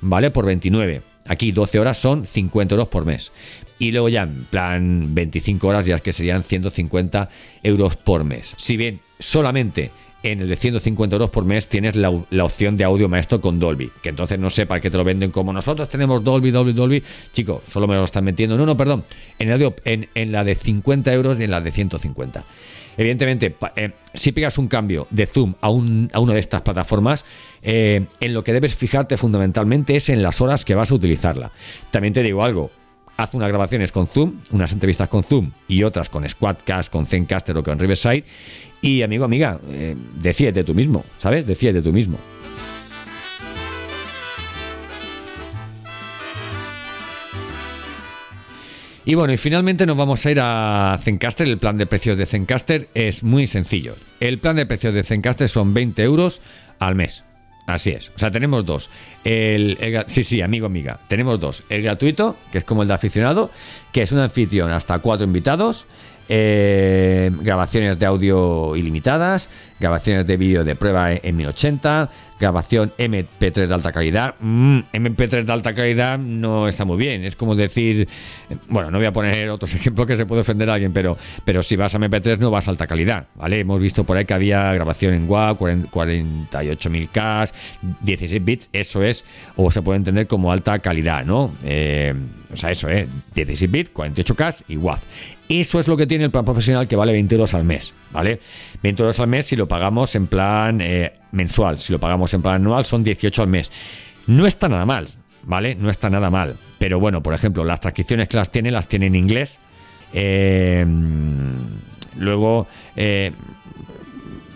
¿vale? 0.00 0.30
Por 0.30 0.46
29. 0.46 1.02
Aquí 1.26 1.52
12 1.52 1.78
horas 1.78 1.98
son 1.98 2.26
50 2.26 2.74
euros 2.74 2.88
por 2.88 3.04
mes. 3.04 3.32
Y 3.78 3.92
luego 3.92 4.08
ya 4.08 4.22
en 4.22 4.44
plan 4.44 5.14
25 5.14 5.68
horas 5.68 5.86
ya 5.86 5.96
es 5.96 6.02
que 6.02 6.12
serían 6.12 6.42
150 6.42 7.28
euros 7.62 7.96
por 7.96 8.24
mes. 8.24 8.54
Si 8.56 8.76
bien 8.76 9.00
solamente 9.18 9.90
en 10.22 10.40
el 10.40 10.48
de 10.48 10.56
150 10.56 11.16
euros 11.16 11.30
por 11.30 11.44
mes 11.44 11.68
tienes 11.68 11.96
la, 11.96 12.12
la 12.30 12.44
opción 12.44 12.76
de 12.76 12.84
audio 12.84 13.08
maestro 13.08 13.40
con 13.40 13.58
Dolby. 13.58 13.90
Que 14.02 14.10
entonces 14.10 14.38
no 14.38 14.50
sé 14.50 14.66
para 14.66 14.80
qué 14.80 14.90
te 14.90 14.96
lo 14.96 15.04
venden 15.04 15.30
como 15.30 15.52
nosotros 15.52 15.88
tenemos 15.88 16.22
Dolby, 16.22 16.50
Dolby, 16.50 16.72
Dolby. 16.72 17.02
Chico, 17.32 17.62
solo 17.68 17.86
me 17.86 17.94
lo 17.94 18.04
están 18.04 18.24
metiendo. 18.24 18.56
No, 18.56 18.66
no, 18.66 18.76
perdón. 18.76 19.04
En, 19.38 20.08
en, 20.14 20.32
la 20.32 20.44
de 20.44 20.54
50 20.54 21.12
euros 21.12 21.40
y 21.40 21.44
en 21.44 21.50
la 21.50 21.60
de 21.60 21.70
150. 21.70 22.44
Evidentemente, 22.96 23.56
eh, 23.76 23.92
si 24.12 24.32
pegas 24.32 24.58
un 24.58 24.68
cambio 24.68 25.06
de 25.10 25.26
Zoom 25.26 25.54
a, 25.60 25.70
un, 25.70 26.10
a 26.12 26.20
una 26.20 26.34
de 26.34 26.40
estas 26.40 26.62
plataformas, 26.62 27.24
eh, 27.62 28.06
en 28.20 28.34
lo 28.34 28.44
que 28.44 28.52
debes 28.52 28.74
fijarte 28.76 29.16
fundamentalmente 29.16 29.96
es 29.96 30.08
en 30.08 30.22
las 30.22 30.40
horas 30.40 30.64
que 30.64 30.74
vas 30.74 30.90
a 30.90 30.94
utilizarla. 30.94 31.52
También 31.90 32.12
te 32.12 32.22
digo 32.22 32.44
algo. 32.44 32.70
Haz 33.16 33.34
unas 33.34 33.48
grabaciones 33.48 33.92
con 33.92 34.06
Zoom, 34.06 34.40
unas 34.50 34.72
entrevistas 34.72 35.08
con 35.08 35.22
Zoom 35.22 35.52
y 35.68 35.82
otras 35.82 36.08
con 36.08 36.28
Squadcast, 36.28 36.90
con 36.90 37.06
Zencaster 37.06 37.56
o 37.56 37.62
con 37.62 37.78
Riverside. 37.78 38.24
Y 38.84 39.02
amigo, 39.02 39.24
amiga, 39.24 39.60
eh, 39.68 39.96
decídete 40.18 40.64
tú 40.64 40.74
mismo, 40.74 41.04
¿sabes? 41.16 41.46
Decídete 41.46 41.82
tú 41.82 41.92
mismo. 41.92 42.18
Y 49.04 49.14
bueno, 49.14 49.32
y 49.32 49.36
finalmente 49.36 49.86
nos 49.86 49.96
vamos 49.96 50.26
a 50.26 50.30
ir 50.32 50.38
a 50.40 50.96
Zencaster. 51.00 51.46
El 51.46 51.58
plan 51.58 51.78
de 51.78 51.86
precios 51.86 52.18
de 52.18 52.26
Zencaster 52.26 52.88
es 52.94 53.22
muy 53.22 53.46
sencillo. 53.46 53.94
El 54.18 54.38
plan 54.38 54.56
de 54.56 54.66
precios 54.66 54.94
de 54.94 55.04
Zencaster 55.04 55.48
son 55.48 55.74
20 55.74 56.02
euros 56.02 56.40
al 56.80 56.96
mes. 56.96 57.24
Así 57.66 57.90
es. 57.90 58.10
O 58.14 58.18
sea, 58.18 58.30
tenemos 58.30 58.64
dos. 58.64 58.90
El, 59.22 59.78
el 59.80 60.04
sí, 60.08 60.24
sí, 60.24 60.42
amigo, 60.42 60.66
amiga. 60.66 60.98
Tenemos 61.08 61.38
dos. 61.38 61.62
El 61.68 61.82
gratuito, 61.82 62.36
que 62.50 62.58
es 62.58 62.64
como 62.64 62.82
el 62.82 62.88
de 62.88 62.94
aficionado, 62.94 63.50
que 63.92 64.02
es 64.02 64.10
un 64.10 64.18
anfitrión 64.18 64.72
hasta 64.72 64.98
cuatro 64.98 65.24
invitados. 65.24 65.86
Eh, 66.28 67.30
grabaciones 67.40 67.98
de 67.98 68.06
audio 68.06 68.76
ilimitadas, 68.76 69.48
grabaciones 69.82 70.26
de 70.26 70.36
vídeo 70.36 70.64
de 70.64 70.76
prueba 70.76 71.12
en 71.12 71.36
1080, 71.36 72.08
grabación 72.38 72.92
MP3 72.96 73.66
de 73.66 73.74
alta 73.74 73.92
calidad. 73.92 74.36
Mm, 74.38 74.78
MP3 74.92 75.44
de 75.44 75.52
alta 75.52 75.74
calidad 75.74 76.18
no 76.18 76.68
está 76.68 76.84
muy 76.84 76.96
bien. 76.96 77.24
Es 77.24 77.34
como 77.36 77.56
decir, 77.56 78.08
bueno, 78.68 78.90
no 78.90 78.98
voy 78.98 79.06
a 79.06 79.12
poner 79.12 79.50
otros 79.50 79.74
ejemplos 79.76 80.06
que 80.06 80.16
se 80.16 80.24
puede 80.24 80.42
ofender 80.42 80.70
a 80.70 80.74
alguien, 80.74 80.92
pero, 80.92 81.18
pero 81.44 81.62
si 81.62 81.74
vas 81.76 81.94
a 81.94 81.98
MP3 81.98 82.38
no 82.38 82.50
vas 82.50 82.68
a 82.68 82.70
alta 82.70 82.86
calidad, 82.86 83.26
¿vale? 83.34 83.60
Hemos 83.60 83.80
visto 83.80 84.04
por 84.04 84.16
ahí 84.16 84.24
que 84.24 84.34
había 84.34 84.72
grabación 84.72 85.14
en 85.14 85.28
WAV, 85.28 85.58
48.000K, 85.58 87.52
16 88.02 88.44
bits, 88.44 88.68
eso 88.72 89.02
es, 89.02 89.24
o 89.56 89.70
se 89.70 89.82
puede 89.82 89.96
entender 89.96 90.28
como 90.28 90.52
alta 90.52 90.78
calidad, 90.78 91.24
¿no? 91.24 91.52
Eh, 91.64 92.14
o 92.52 92.56
sea, 92.56 92.70
eso, 92.70 92.88
¿eh? 92.88 93.08
16 93.34 93.70
bits, 93.70 93.92
48K 93.92 94.64
y 94.68 94.76
WAV. 94.76 95.00
Eso 95.48 95.78
es 95.78 95.86
lo 95.86 95.98
que 95.98 96.06
tiene 96.06 96.24
el 96.24 96.30
plan 96.30 96.46
profesional 96.46 96.88
que 96.88 96.96
vale 96.96 97.12
20 97.12 97.34
euros 97.34 97.52
al 97.52 97.64
mes, 97.64 97.94
¿vale? 98.10 98.40
20 98.82 99.02
euros 99.02 99.20
al 99.20 99.28
mes 99.28 99.44
si 99.46 99.56
lo 99.56 99.68
pagamos 99.72 100.14
en 100.16 100.26
plan 100.26 100.80
eh, 100.82 101.14
mensual, 101.30 101.78
si 101.78 101.94
lo 101.94 101.98
pagamos 101.98 102.34
en 102.34 102.42
plan 102.42 102.56
anual 102.56 102.84
son 102.84 103.02
18 103.02 103.40
al 103.42 103.48
mes. 103.48 103.72
No 104.26 104.46
está 104.46 104.68
nada 104.68 104.84
mal, 104.84 105.08
¿vale? 105.44 105.74
No 105.76 105.88
está 105.88 106.10
nada 106.10 106.28
mal. 106.28 106.56
Pero 106.78 107.00
bueno, 107.00 107.22
por 107.22 107.32
ejemplo, 107.32 107.64
las 107.64 107.80
transcripciones 107.80 108.28
que 108.28 108.36
las 108.36 108.50
tiene, 108.50 108.70
las 108.70 108.86
tiene 108.86 109.06
en 109.06 109.14
inglés. 109.14 109.60
Eh, 110.12 110.84
luego, 112.18 112.66
eh, 112.96 113.32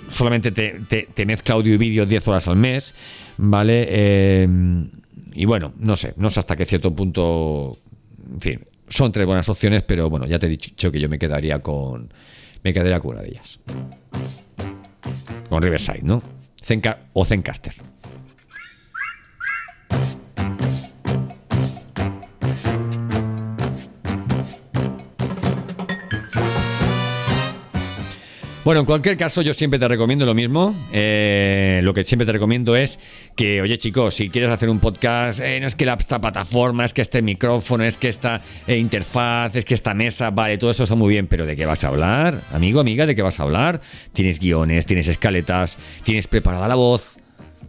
solamente 0.06 0.52
te, 0.52 0.80
te- 1.14 1.24
mezcla 1.24 1.54
audio 1.54 1.72
y 1.72 1.78
vídeo 1.78 2.04
10 2.04 2.28
horas 2.28 2.46
al 2.48 2.56
mes, 2.56 2.94
¿vale? 3.38 4.46
Y 5.32 5.44
bueno, 5.46 5.72
no 5.78 5.96
sé, 5.96 6.12
no 6.18 6.28
sé 6.28 6.40
hasta 6.40 6.56
qué 6.56 6.66
cierto 6.66 6.94
punto, 6.94 7.78
en 8.34 8.40
fin, 8.42 8.60
son 8.86 9.12
tres 9.12 9.24
buenas 9.24 9.48
opciones, 9.48 9.82
pero 9.82 10.10
bueno, 10.10 10.26
ya 10.26 10.38
te 10.38 10.44
he 10.44 10.50
dicho 10.50 10.92
que 10.92 11.00
yo 11.00 11.08
me 11.08 11.18
quedaría 11.18 11.60
con, 11.60 12.12
me 12.62 12.74
quedaría 12.74 13.00
con 13.00 13.12
una 13.12 13.22
de 13.22 13.28
ellas. 13.28 13.60
Con 15.56 15.62
Riverside, 15.62 16.02
¿no? 16.02 16.22
Zenca 16.62 16.98
o 17.14 17.24
Zencaster. 17.24 17.72
Bueno, 28.66 28.80
en 28.80 28.86
cualquier 28.86 29.16
caso, 29.16 29.42
yo 29.42 29.54
siempre 29.54 29.78
te 29.78 29.86
recomiendo 29.86 30.26
lo 30.26 30.34
mismo. 30.34 30.74
Eh, 30.92 31.78
lo 31.84 31.94
que 31.94 32.02
siempre 32.02 32.26
te 32.26 32.32
recomiendo 32.32 32.74
es 32.74 32.98
que, 33.36 33.62
oye 33.62 33.78
chicos, 33.78 34.16
si 34.16 34.28
quieres 34.28 34.50
hacer 34.50 34.70
un 34.70 34.80
podcast, 34.80 35.38
eh, 35.38 35.60
no 35.60 35.68
es 35.68 35.76
que 35.76 35.86
la, 35.86 35.92
esta 35.92 36.20
plataforma, 36.20 36.84
es 36.84 36.92
que 36.92 37.00
este 37.00 37.22
micrófono, 37.22 37.84
es 37.84 37.96
que 37.96 38.08
esta 38.08 38.42
eh, 38.66 38.76
interfaz, 38.76 39.54
es 39.54 39.64
que 39.64 39.74
esta 39.74 39.94
mesa, 39.94 40.32
vale, 40.32 40.58
todo 40.58 40.72
eso 40.72 40.82
está 40.82 40.96
muy 40.96 41.10
bien, 41.10 41.28
pero 41.28 41.46
¿de 41.46 41.54
qué 41.54 41.64
vas 41.64 41.84
a 41.84 41.88
hablar? 41.88 42.42
Amigo, 42.52 42.80
amiga, 42.80 43.06
¿de 43.06 43.14
qué 43.14 43.22
vas 43.22 43.38
a 43.38 43.44
hablar? 43.44 43.80
Tienes 44.12 44.40
guiones, 44.40 44.84
tienes 44.84 45.06
escaletas, 45.06 45.78
tienes 46.02 46.26
preparada 46.26 46.66
la 46.66 46.74
voz. 46.74 47.18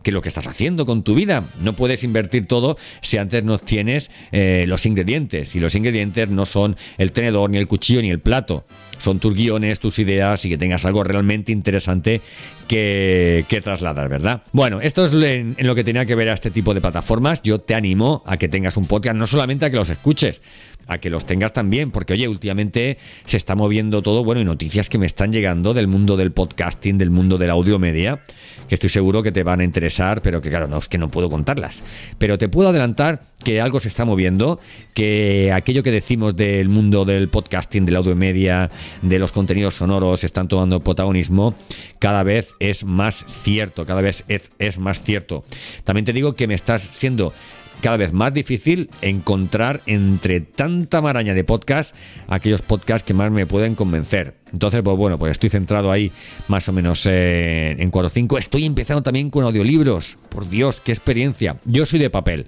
¿Qué 0.01 0.11
es 0.11 0.13
lo 0.13 0.21
que 0.21 0.29
estás 0.29 0.47
haciendo 0.47 0.85
con 0.85 1.03
tu 1.03 1.15
vida? 1.15 1.43
No 1.61 1.73
puedes 1.73 2.03
invertir 2.03 2.45
todo 2.45 2.77
si 3.01 3.17
antes 3.17 3.43
no 3.43 3.57
tienes 3.57 4.11
eh, 4.31 4.65
los 4.67 4.85
ingredientes. 4.85 5.55
Y 5.55 5.59
los 5.59 5.75
ingredientes 5.75 6.29
no 6.29 6.45
son 6.45 6.75
el 6.97 7.11
tenedor, 7.11 7.49
ni 7.49 7.57
el 7.57 7.67
cuchillo, 7.67 8.01
ni 8.01 8.09
el 8.09 8.19
plato. 8.19 8.65
Son 8.97 9.19
tus 9.19 9.33
guiones, 9.33 9.79
tus 9.79 9.99
ideas 9.99 10.43
y 10.45 10.49
que 10.49 10.57
tengas 10.57 10.85
algo 10.85 11.03
realmente 11.03 11.51
interesante 11.51 12.21
que, 12.67 13.45
que 13.47 13.61
trasladar, 13.61 14.09
¿verdad? 14.09 14.43
Bueno, 14.51 14.81
esto 14.81 15.05
es 15.05 15.13
en, 15.13 15.55
en 15.57 15.67
lo 15.67 15.75
que 15.75 15.83
tenía 15.83 16.05
que 16.05 16.15
ver 16.15 16.29
a 16.29 16.33
este 16.33 16.51
tipo 16.51 16.73
de 16.73 16.81
plataformas. 16.81 17.41
Yo 17.43 17.59
te 17.59 17.75
animo 17.75 18.23
a 18.25 18.37
que 18.37 18.49
tengas 18.49 18.77
un 18.77 18.85
podcast, 18.85 19.15
no 19.15 19.27
solamente 19.27 19.65
a 19.65 19.69
que 19.69 19.77
los 19.77 19.89
escuches, 19.89 20.41
a 20.87 20.97
que 20.97 21.09
los 21.09 21.25
tengas 21.25 21.53
también, 21.53 21.91
porque 21.91 22.13
oye, 22.13 22.27
últimamente 22.27 22.97
se 23.25 23.37
está 23.37 23.55
moviendo 23.55 24.01
todo, 24.01 24.23
bueno, 24.23 24.41
y 24.41 24.45
noticias 24.45 24.89
que 24.89 24.97
me 24.97 25.05
están 25.05 25.31
llegando 25.31 25.73
del 25.73 25.87
mundo 25.87 26.17
del 26.17 26.31
podcasting, 26.31 26.97
del 26.97 27.11
mundo 27.11 27.37
del 27.37 27.49
audio 27.49 27.79
media, 27.79 28.23
que 28.67 28.75
estoy 28.75 28.89
seguro 28.89 29.23
que 29.23 29.31
te 29.31 29.43
van 29.43 29.59
a 29.59 29.63
interesar, 29.63 30.21
pero 30.21 30.41
que 30.41 30.49
claro, 30.49 30.67
no 30.67 30.77
es 30.77 30.87
que 30.87 30.97
no 30.97 31.09
puedo 31.09 31.29
contarlas. 31.29 31.83
Pero 32.17 32.37
te 32.37 32.49
puedo 32.49 32.69
adelantar 32.69 33.21
que 33.43 33.61
algo 33.61 33.79
se 33.79 33.87
está 33.87 34.03
moviendo, 34.05 34.59
que 34.93 35.51
aquello 35.53 35.83
que 35.83 35.91
decimos 35.91 36.35
del 36.35 36.69
mundo 36.69 37.05
del 37.05 37.29
podcasting, 37.29 37.85
del 37.85 37.95
audio 37.95 38.15
media, 38.15 38.69
de 39.01 39.19
los 39.19 39.31
contenidos 39.31 39.75
sonoros 39.75 40.23
están 40.23 40.47
tomando 40.47 40.83
protagonismo, 40.83 41.55
cada 41.99 42.23
vez 42.23 42.53
es 42.59 42.83
más 42.83 43.25
cierto, 43.43 43.85
cada 43.85 44.01
vez 44.01 44.25
es 44.27 44.79
más 44.79 45.01
cierto. 45.03 45.45
También 45.83 46.05
te 46.05 46.13
digo 46.13 46.35
que 46.35 46.47
me 46.47 46.53
estás 46.53 46.81
siendo 46.81 47.33
cada 47.81 47.97
vez 47.97 48.13
más 48.13 48.33
difícil 48.33 48.89
encontrar 49.01 49.81
entre 49.85 50.41
tanta 50.41 51.01
maraña 51.01 51.33
de 51.33 51.43
podcasts 51.43 51.97
aquellos 52.27 52.61
podcasts 52.61 53.05
que 53.05 53.13
más 53.13 53.31
me 53.31 53.45
pueden 53.45 53.75
convencer. 53.75 54.35
Entonces, 54.51 54.81
pues 54.83 54.97
bueno, 54.97 55.19
pues 55.19 55.31
estoy 55.31 55.49
centrado 55.49 55.91
ahí 55.91 56.11
más 56.47 56.67
o 56.69 56.73
menos 56.73 57.05
eh, 57.05 57.75
en 57.77 57.91
4 57.91 58.07
o 58.07 58.09
5. 58.09 58.37
Estoy 58.37 58.65
empezando 58.65 59.03
también 59.03 59.29
con 59.29 59.43
audiolibros. 59.43 60.17
Por 60.29 60.49
Dios, 60.49 60.81
qué 60.81 60.91
experiencia. 60.91 61.57
Yo 61.65 61.85
soy 61.85 61.99
de 61.99 62.09
papel. 62.09 62.47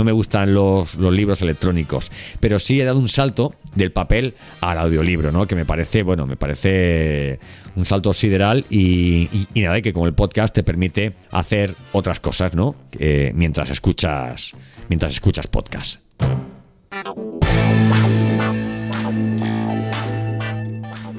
No 0.00 0.04
me 0.04 0.12
gustan 0.12 0.54
los, 0.54 0.94
los 0.94 1.12
libros 1.12 1.42
electrónicos, 1.42 2.10
pero 2.40 2.58
sí 2.58 2.80
he 2.80 2.84
dado 2.86 2.98
un 2.98 3.10
salto 3.10 3.54
del 3.74 3.92
papel 3.92 4.34
al 4.62 4.78
audiolibro, 4.78 5.30
¿no? 5.30 5.46
Que 5.46 5.54
me 5.54 5.66
parece, 5.66 6.02
bueno, 6.02 6.26
me 6.26 6.38
parece 6.38 7.38
un 7.76 7.84
salto 7.84 8.14
sideral 8.14 8.64
y, 8.70 9.28
nada, 9.54 9.82
que 9.82 9.92
como 9.92 10.06
el 10.06 10.14
podcast 10.14 10.54
te 10.54 10.62
permite 10.62 11.12
hacer 11.32 11.74
otras 11.92 12.18
cosas, 12.18 12.54
¿no? 12.54 12.76
Mientras 13.34 13.68
escuchas, 13.68 14.52
mientras 14.88 15.12
escuchas 15.12 15.48
podcast. 15.48 16.00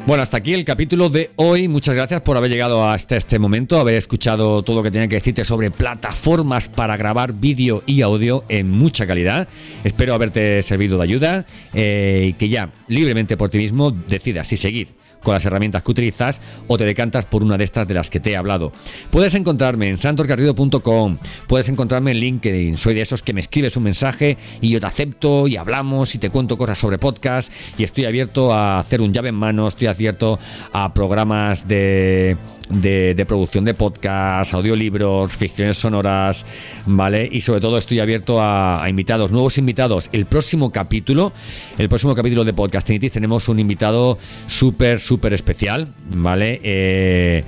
Bueno, 0.08 0.24
hasta 0.24 0.38
aquí 0.38 0.54
el 0.54 0.66
capítulo 0.66 1.10
de 1.10 1.30
hoy. 1.36 1.68
Muchas 1.68 1.94
gracias 1.94 2.22
por 2.22 2.36
haber 2.36 2.50
llegado 2.50 2.90
hasta 2.90 3.16
este 3.16 3.38
momento, 3.38 3.80
haber 3.80 3.96
escuchado 3.96 4.64
todo 4.64 4.78
lo 4.78 4.84
que 4.84 4.90
tenía 4.90 5.08
que 5.08 5.16
decirte 5.16 5.46
sobre 5.46 5.70
plataformas 5.70 6.68
para 6.68 6.98
grabar 6.98 7.34
vídeo 7.34 7.84
y 7.86 8.02
audio 8.02 8.44
en 8.50 8.70
mucha 8.72 9.06
calidad. 9.06 9.48
Espero 9.84 10.16
haberte 10.16 10.64
servido 10.64 10.98
de 10.98 11.04
ayuda 11.04 11.46
eh, 11.74 12.26
y 12.30 12.34
que 12.34 12.50
ya 12.50 12.72
libremente 12.88 13.38
por 13.38 13.52
ti 13.52 13.60
mismo 13.60 13.92
decidas 13.92 14.48
si 14.48 14.58
seguir 14.58 15.01
con 15.24 15.34
las 15.34 15.46
herramientas 15.46 15.84
que 15.84 15.92
utilizas 15.92 16.42
o 16.68 16.78
te 16.78 16.86
decantas 16.86 17.26
por 17.26 17.44
una 17.44 17.58
de 17.58 17.64
estas 17.64 17.88
de 17.88 17.94
las 17.94 18.10
que 18.10 18.20
te 18.20 18.32
he 18.32 18.36
hablado. 18.36 18.72
Puedes 19.10 19.34
encontrarme 19.36 19.90
en 19.90 19.98
santorcarrido.com, 19.98 21.18
puedes 21.48 21.70
encontrarme 21.70 22.12
en 22.12 22.18
LinkedIn, 22.18 22.78
soy 22.78 22.94
de 22.94 23.02
esos 23.02 23.22
que 23.22 23.34
me 23.34 23.42
escribes 23.42 23.78
un 23.78 23.84
mensaje 23.84 24.38
y 24.62 24.70
yo 24.70 24.80
te 24.80 24.86
acepto 24.86 25.48
y 25.48 25.58
hablamos 25.58 26.16
y 26.16 26.18
te 26.18 26.30
cuento 26.30 26.58
cosas 26.58 26.78
sobre 26.78 26.98
podcast 26.98 27.52
y 27.78 27.84
estoy 27.84 28.06
abierto 28.06 28.54
a 28.54 28.80
hacer 28.80 29.02
un 29.02 29.14
llave 29.14 29.30
en 29.30 29.36
mano, 29.36 29.68
estoy 29.68 29.88
abierto 29.88 30.40
a 30.74 30.94
programas 30.94 31.68
de 31.68 32.38
de, 32.72 33.14
de 33.16 33.26
producción 33.26 33.66
de 33.66 33.74
podcast, 33.74 34.54
audiolibros, 34.54 35.36
ficciones 35.36 35.78
sonoras, 35.78 36.46
¿vale? 36.86 37.28
Y 37.32 37.42
sobre 37.42 37.60
todo 37.60 37.78
estoy 37.78 38.00
abierto 38.00 38.42
a, 38.42 38.84
a 38.84 38.90
invitados, 38.90 39.32
nuevos 39.32 39.58
invitados. 39.58 40.10
El 40.12 40.26
próximo 40.26 40.72
capítulo, 40.72 41.34
el 41.78 41.90
próximo 41.90 42.16
capítulo 42.16 42.44
de 42.44 42.54
Podcastinitis 42.54 43.12
tenemos 43.12 43.50
un 43.50 43.60
invitado 43.60 44.18
súper, 44.48 45.00
súper 45.12 45.34
especial, 45.34 45.94
¿vale? 46.16 46.62
Eh, 46.64 47.44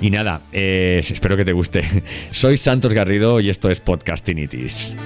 y 0.00 0.10
nada, 0.10 0.40
eh, 0.50 1.00
espero 1.08 1.36
que 1.36 1.44
te 1.44 1.52
guste. 1.52 1.84
Soy 2.32 2.58
Santos 2.58 2.92
Garrido 2.92 3.38
y 3.38 3.48
esto 3.48 3.70
es 3.70 3.80
Podcastinitis. 3.80 4.96